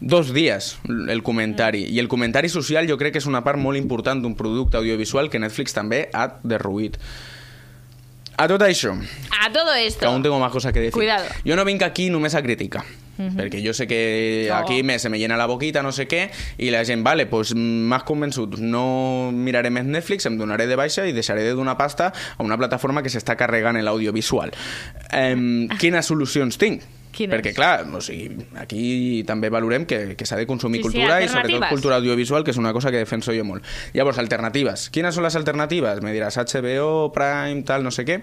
dos 0.00 0.32
dies, 0.32 0.78
el 0.88 1.22
comentari. 1.22 1.84
I 1.84 1.98
el 2.00 2.08
comentari 2.08 2.48
social 2.48 2.88
jo 2.88 2.96
crec 2.98 3.12
que 3.12 3.20
és 3.22 3.26
una 3.28 3.44
part 3.44 3.58
molt 3.60 3.78
important 3.78 4.22
d'un 4.22 4.34
producte 4.36 4.76
audiovisual 4.80 5.28
que 5.30 5.38
Netflix 5.38 5.76
també 5.76 6.08
ha 6.12 6.40
derruït. 6.42 6.96
A 8.40 8.46
tot 8.48 8.62
això, 8.64 8.94
A 9.44 9.52
todo 9.52 9.74
esto. 9.74 10.00
que 10.00 10.06
aún 10.06 10.22
tengo 10.22 10.38
más 10.40 10.50
cosas 10.50 10.72
que 10.72 10.80
decir. 10.80 10.94
Cuidado. 10.94 11.26
Yo 11.44 11.56
no 11.56 11.64
vinc 11.64 11.82
aquí 11.82 12.08
només 12.08 12.34
a 12.34 12.42
criticar. 12.42 12.84
Perquè 13.20 13.60
jo 13.60 13.74
sé 13.74 13.86
que 13.86 14.48
aquí 14.50 14.82
me, 14.82 14.98
se 14.98 15.10
me 15.10 15.18
llena 15.18 15.36
la 15.36 15.44
boquita, 15.44 15.82
no 15.82 15.92
sé 15.92 16.06
què, 16.08 16.30
i 16.56 16.70
la 16.70 16.80
gent, 16.88 17.02
vale, 17.04 17.26
pues 17.28 17.50
m'has 17.54 18.06
convençut, 18.08 18.56
no 18.64 19.28
miraré 19.30 19.68
més 19.68 19.84
Netflix, 19.84 20.24
em 20.24 20.38
donaré 20.40 20.64
de 20.66 20.78
baixa 20.80 21.04
i 21.04 21.12
deixaré 21.12 21.42
de 21.44 21.52
donar 21.52 21.76
pasta 21.76 22.14
a 22.38 22.42
una 22.42 22.56
plataforma 22.56 23.02
que 23.02 23.10
s'està 23.12 23.36
carregant 23.36 23.76
l'audiovisual. 23.76 24.54
Eh, 25.12 25.36
quines 25.76 26.06
solucions 26.08 26.56
tinc? 26.56 26.80
Quines? 27.10 27.34
Perquè, 27.34 27.52
clar, 27.56 27.84
o 27.90 28.00
sigui, 28.04 28.44
aquí 28.60 29.24
també 29.28 29.50
valorem 29.52 29.86
que, 29.88 30.14
que 30.16 30.26
s'ha 30.28 30.38
de 30.38 30.46
consumir 30.46 30.80
Sí, 30.80 30.84
sí, 30.84 30.88
cultura 30.90 31.20
i 31.22 31.28
sobretot 31.28 31.68
cultura 31.68 31.96
audiovisual, 32.00 32.44
que 32.44 32.54
és 32.54 32.60
una 32.60 32.72
cosa 32.72 32.90
que 32.90 33.02
defenso 33.02 33.34
jo 33.36 33.44
molt. 33.44 33.66
Llavors, 33.94 34.18
alternatives. 34.22 34.88
Quines 34.94 35.14
són 35.16 35.26
les 35.26 35.36
alternatives? 35.38 36.00
Me 36.04 36.14
diràs 36.14 36.38
HBO, 36.38 37.10
Prime, 37.14 37.64
tal, 37.66 37.82
no 37.84 37.90
sé 37.94 38.06
què. 38.08 38.20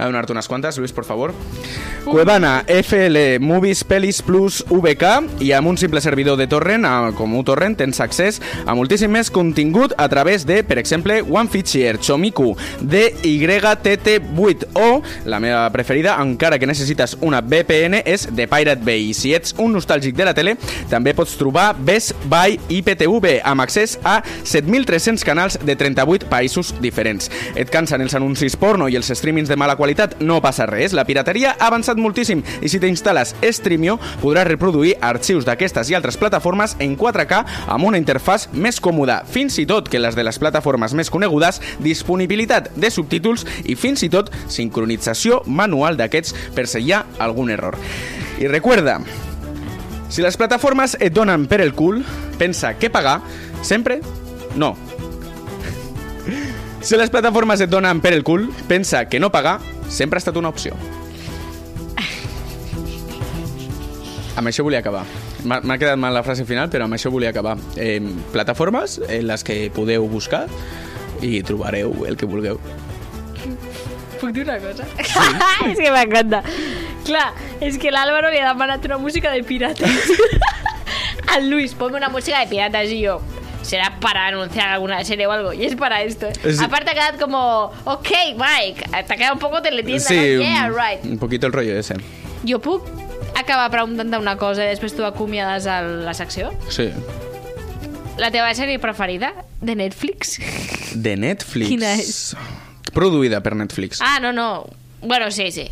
A 0.00 0.06
donar-te 0.08 0.32
unes 0.32 0.48
quantes, 0.48 0.78
Luis, 0.78 0.92
por 0.96 1.04
favor. 1.04 1.34
Cuevana, 2.04 2.64
FL, 2.68 3.38
Movies, 3.40 3.84
Pelis 3.84 4.22
Plus, 4.24 4.64
VK 4.70 5.42
i 5.44 5.52
amb 5.56 5.68
un 5.68 5.76
simple 5.80 6.00
servidor 6.00 6.38
de 6.40 6.46
torrent, 6.48 6.86
a, 6.88 7.12
com 7.16 7.34
un 7.36 7.44
torrent, 7.44 7.76
tens 7.76 8.00
accés 8.00 8.40
a 8.64 8.74
moltíssim 8.76 9.12
més 9.12 9.30
contingut 9.32 9.92
a 10.00 10.08
través 10.12 10.46
de, 10.48 10.62
per 10.64 10.78
exemple, 10.80 11.20
OneFeature, 11.22 12.00
Chomiku, 12.00 12.56
DYTT8 12.80 14.70
o, 14.80 15.02
la 15.28 15.40
meva 15.42 15.66
preferida, 15.74 16.16
encara 16.22 16.58
que 16.58 16.68
necessites 16.70 17.16
una 17.20 17.40
VPN, 17.44 18.02
és 18.10 18.26
The 18.28 18.46
Pirate 18.50 18.84
Bay. 18.84 19.12
Si 19.16 19.32
ets 19.36 19.54
un 19.58 19.74
nostàlgic 19.76 20.16
de 20.18 20.26
la 20.26 20.34
tele, 20.36 20.56
també 20.90 21.14
pots 21.16 21.36
trobar 21.40 21.70
Best 21.78 22.14
Buy 22.30 22.58
IPTV 22.80 23.40
amb 23.46 23.64
accés 23.64 23.96
a 24.04 24.18
7.300 24.44 25.24
canals 25.26 25.58
de 25.62 25.76
38 25.78 26.28
països 26.30 26.74
diferents. 26.82 27.30
Et 27.54 27.70
cansen 27.70 28.02
els 28.02 28.14
anuncis 28.18 28.56
porno 28.58 28.88
i 28.90 28.98
els 28.98 29.10
streamings 29.14 29.50
de 29.50 29.58
mala 29.60 29.76
qualitat? 29.78 30.18
No 30.20 30.40
passa 30.42 30.66
res, 30.68 30.94
la 30.96 31.06
pirateria 31.08 31.54
ha 31.58 31.70
avançat 31.70 32.00
moltíssim 32.00 32.42
i 32.60 32.70
si 32.70 32.80
t'instal·les 32.82 33.34
Streamio 33.54 33.98
podràs 34.22 34.48
reproduir 34.48 34.96
arxius 35.04 35.46
d'aquestes 35.48 35.90
i 35.90 35.96
altres 35.98 36.18
plataformes 36.20 36.76
en 36.80 36.96
4K 36.98 37.42
amb 37.70 37.88
una 37.88 38.00
interfàs 38.00 38.48
més 38.52 38.80
còmoda, 38.82 39.20
fins 39.28 39.58
i 39.62 39.66
tot 39.68 39.88
que 39.90 40.00
les 40.00 40.16
de 40.18 40.24
les 40.26 40.38
plataformes 40.40 40.94
més 40.96 41.10
conegudes, 41.12 41.60
disponibilitat 41.82 42.72
de 42.76 42.90
subtítols 42.90 43.46
i 43.64 43.76
fins 43.78 44.04
i 44.06 44.10
tot 44.12 44.32
sincronització 44.48 45.42
manual 45.46 45.98
d'aquests 46.00 46.36
per 46.56 46.68
ha 46.70 47.04
algun 47.18 47.50
error. 47.50 47.76
I 48.40 48.48
recuerda, 48.48 48.98
si 50.08 50.22
les 50.24 50.36
plataformes 50.40 50.96
et 50.98 51.12
donen 51.12 51.44
per 51.46 51.60
el 51.60 51.74
cul, 51.76 52.00
pensa 52.40 52.72
que 52.80 52.88
pagar 52.90 53.20
sempre 53.62 54.00
no. 54.56 54.76
Si 56.80 56.96
les 56.96 57.10
plataformes 57.12 57.60
et 57.60 57.68
donen 57.68 58.00
per 58.00 58.14
el 58.16 58.24
cul, 58.24 58.46
pensa 58.64 59.04
que 59.04 59.20
no 59.20 59.28
pagar 59.28 59.58
sempre 59.92 60.16
ha 60.16 60.22
estat 60.24 60.38
una 60.40 60.48
opció. 60.48 60.72
Amb 64.40 64.48
això 64.48 64.64
volia 64.64 64.80
acabar. 64.80 65.02
M'ha 65.44 65.76
quedat 65.76 66.00
mal 66.00 66.14
la 66.16 66.22
frase 66.24 66.46
final, 66.48 66.70
però 66.72 66.86
amb 66.86 66.96
això 66.96 67.12
volia 67.12 67.34
acabar. 67.34 67.58
Eh, 67.76 68.00
plataformes 68.32 68.96
en 69.04 69.26
les 69.28 69.44
que 69.44 69.58
podeu 69.76 70.08
buscar 70.08 70.46
i 71.20 71.42
trobareu 71.44 72.06
el 72.08 72.16
que 72.16 72.24
vulgueu. 72.24 72.56
Puc 74.16 74.32
dir 74.32 74.46
una 74.46 74.56
cosa? 74.62 74.88
és 75.68 75.76
que 75.76 75.92
m'encanta. 75.92 76.40
Clar, 77.04 77.28
és 77.60 77.76
que 77.78 77.90
l'Àlvaro 77.92 78.30
li 78.32 78.38
ha 78.40 78.48
demanat 78.52 78.84
una 78.88 78.98
música 78.98 79.30
de 79.32 79.42
pirates. 79.44 80.10
Al 81.34 81.48
Luis, 81.50 81.74
ponme 81.74 81.96
una 81.98 82.08
música 82.08 82.40
de 82.40 82.46
piratas 82.46 82.88
y 82.88 83.00
yo... 83.00 83.20
Será 83.62 84.00
para 84.00 84.26
anunciar 84.26 84.68
alguna 84.68 85.04
serie 85.04 85.26
o 85.26 85.32
algo. 85.32 85.52
Y 85.52 85.66
es 85.66 85.76
para 85.76 86.02
esto. 86.02 86.28
Sí. 86.42 86.56
Aparte 86.64 86.90
ha 86.90 86.94
quedado 86.94 87.18
como... 87.18 87.70
Ok, 87.84 88.08
Mike. 88.34 88.84
Te 89.06 89.12
ha 89.12 89.16
quedado 89.16 89.34
un 89.34 89.38
poco 89.38 89.60
teletienda, 89.60 90.02
Sí, 90.02 90.14
¿no? 90.16 90.40
Yeah, 90.42 90.70
right. 90.70 91.04
un 91.04 91.18
poquito 91.18 91.46
el 91.46 91.52
rollo 91.52 91.78
ese. 91.78 91.94
Jo 92.48 92.58
puc 92.58 92.88
acabar 93.36 93.68
preguntant 93.70 94.14
una 94.16 94.38
cosa 94.40 94.64
i 94.64 94.72
després 94.72 94.94
tu 94.96 95.04
acomiades 95.04 95.66
a 95.68 95.82
la 95.84 96.14
secció? 96.16 96.54
Sí. 96.72 96.88
La 98.16 98.30
teva 98.32 98.48
sèrie 98.56 98.80
preferida 98.80 99.34
de 99.60 99.76
Netflix? 99.76 100.38
De 100.96 101.18
Netflix. 101.20 101.68
Quina 101.68 101.92
és? 102.00 102.32
Produïda 102.96 103.42
per 103.44 103.52
Netflix. 103.60 104.00
Ah, 104.00 104.18
no, 104.24 104.32
no. 104.32 104.64
Bueno, 105.04 105.30
sí, 105.30 105.50
sí. 105.52 105.68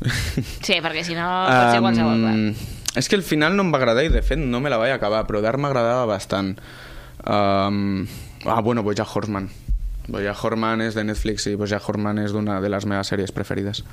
Sí, 0.66 0.78
perquè 0.80 1.04
si 1.04 1.16
no 1.16 1.28
pot 1.46 1.74
ser 1.74 1.80
qualsevol. 1.84 2.20
clar. 2.22 2.34
Um, 2.34 2.78
és 2.98 3.08
que 3.08 3.18
al 3.18 3.24
final 3.26 3.56
no 3.56 3.66
em 3.66 3.72
va 3.72 3.78
agradar 3.78 4.04
i 4.06 4.12
de 4.12 4.22
fet 4.26 4.40
no 4.40 4.60
me 4.60 4.72
la 4.72 4.80
vaig 4.80 4.94
acabar, 4.94 5.26
però 5.28 5.42
d'art 5.44 5.60
m'agradava 5.62 6.06
bastant. 6.10 6.56
Um, 7.24 8.06
ah, 8.46 8.60
bueno, 8.60 8.82
Bojack 8.82 9.16
Horseman. 9.16 9.50
Bojack 10.10 10.44
Horseman 10.44 10.82
és 10.82 10.96
de 10.98 11.04
Netflix 11.06 11.46
i 11.46 11.56
Bojack 11.58 11.86
Horseman 11.86 12.18
és 12.24 12.34
d'una 12.34 12.58
de 12.64 12.72
les 12.72 12.86
meves 12.88 13.12
sèries 13.12 13.34
preferides. 13.36 13.84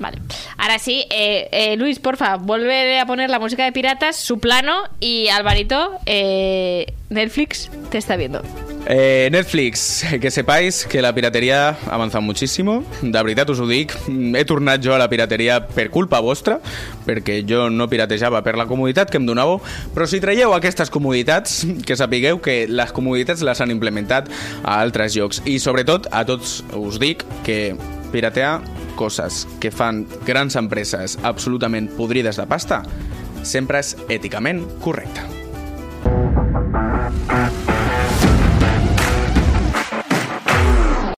Vale. 0.00 0.18
Ahora 0.56 0.78
sí, 0.78 1.04
eh, 1.10 1.48
eh, 1.52 1.76
Luis, 1.76 1.98
porfa, 1.98 2.36
vuelve 2.36 2.98
a 2.98 3.06
poner 3.06 3.28
la 3.28 3.38
música 3.38 3.64
de 3.64 3.72
piratas, 3.72 4.16
su 4.16 4.40
plano 4.40 4.84
y 4.98 5.28
Alvarito, 5.28 5.98
eh, 6.06 6.94
Netflix 7.10 7.70
te 7.90 7.98
está 7.98 8.16
viendo. 8.16 8.42
Eh, 8.86 9.28
Netflix, 9.30 10.04
que 10.20 10.30
sepáis 10.30 10.86
que 10.86 11.02
la 11.02 11.14
pirateria 11.14 11.68
ha 11.68 11.94
avançat 11.94 12.22
muchísimo. 12.22 12.82
De 13.02 13.22
veritat 13.22 13.50
us 13.50 13.60
ho 13.60 13.68
dic, 13.68 13.92
he 14.08 14.44
tornat 14.44 14.82
jo 14.82 14.94
a 14.94 14.98
la 14.98 15.08
pirateria 15.08 15.60
per 15.68 15.90
culpa 15.90 16.20
vostra, 16.24 16.58
perquè 17.06 17.40
jo 17.46 17.68
no 17.70 17.88
piratejava 17.92 18.42
per 18.42 18.56
la 18.58 18.66
comoditat 18.66 19.10
que 19.12 19.20
em 19.20 19.28
donàveu, 19.28 19.60
però 19.94 20.08
si 20.08 20.20
traieu 20.22 20.54
aquestes 20.56 20.90
comoditats, 20.90 21.62
que 21.86 21.96
sapigueu 21.96 22.40
que 22.42 22.64
les 22.68 22.92
comoditats 22.96 23.44
les 23.46 23.60
han 23.60 23.70
implementat 23.70 24.30
a 24.64 24.80
altres 24.80 25.14
llocs. 25.16 25.42
I 25.44 25.60
sobretot 25.60 26.08
a 26.10 26.24
tots 26.24 26.60
us 26.74 26.98
dic 27.02 27.24
que 27.46 27.76
piratear 28.10 28.58
coses 28.98 29.46
que 29.60 29.70
fan 29.70 30.02
grans 30.26 30.56
empreses 30.58 31.16
absolutament 31.22 31.88
podrides 31.96 32.40
de 32.40 32.48
pasta 32.50 32.82
sempre 33.42 33.80
és 33.80 33.94
èticament 34.12 34.64
correcte. 34.84 35.24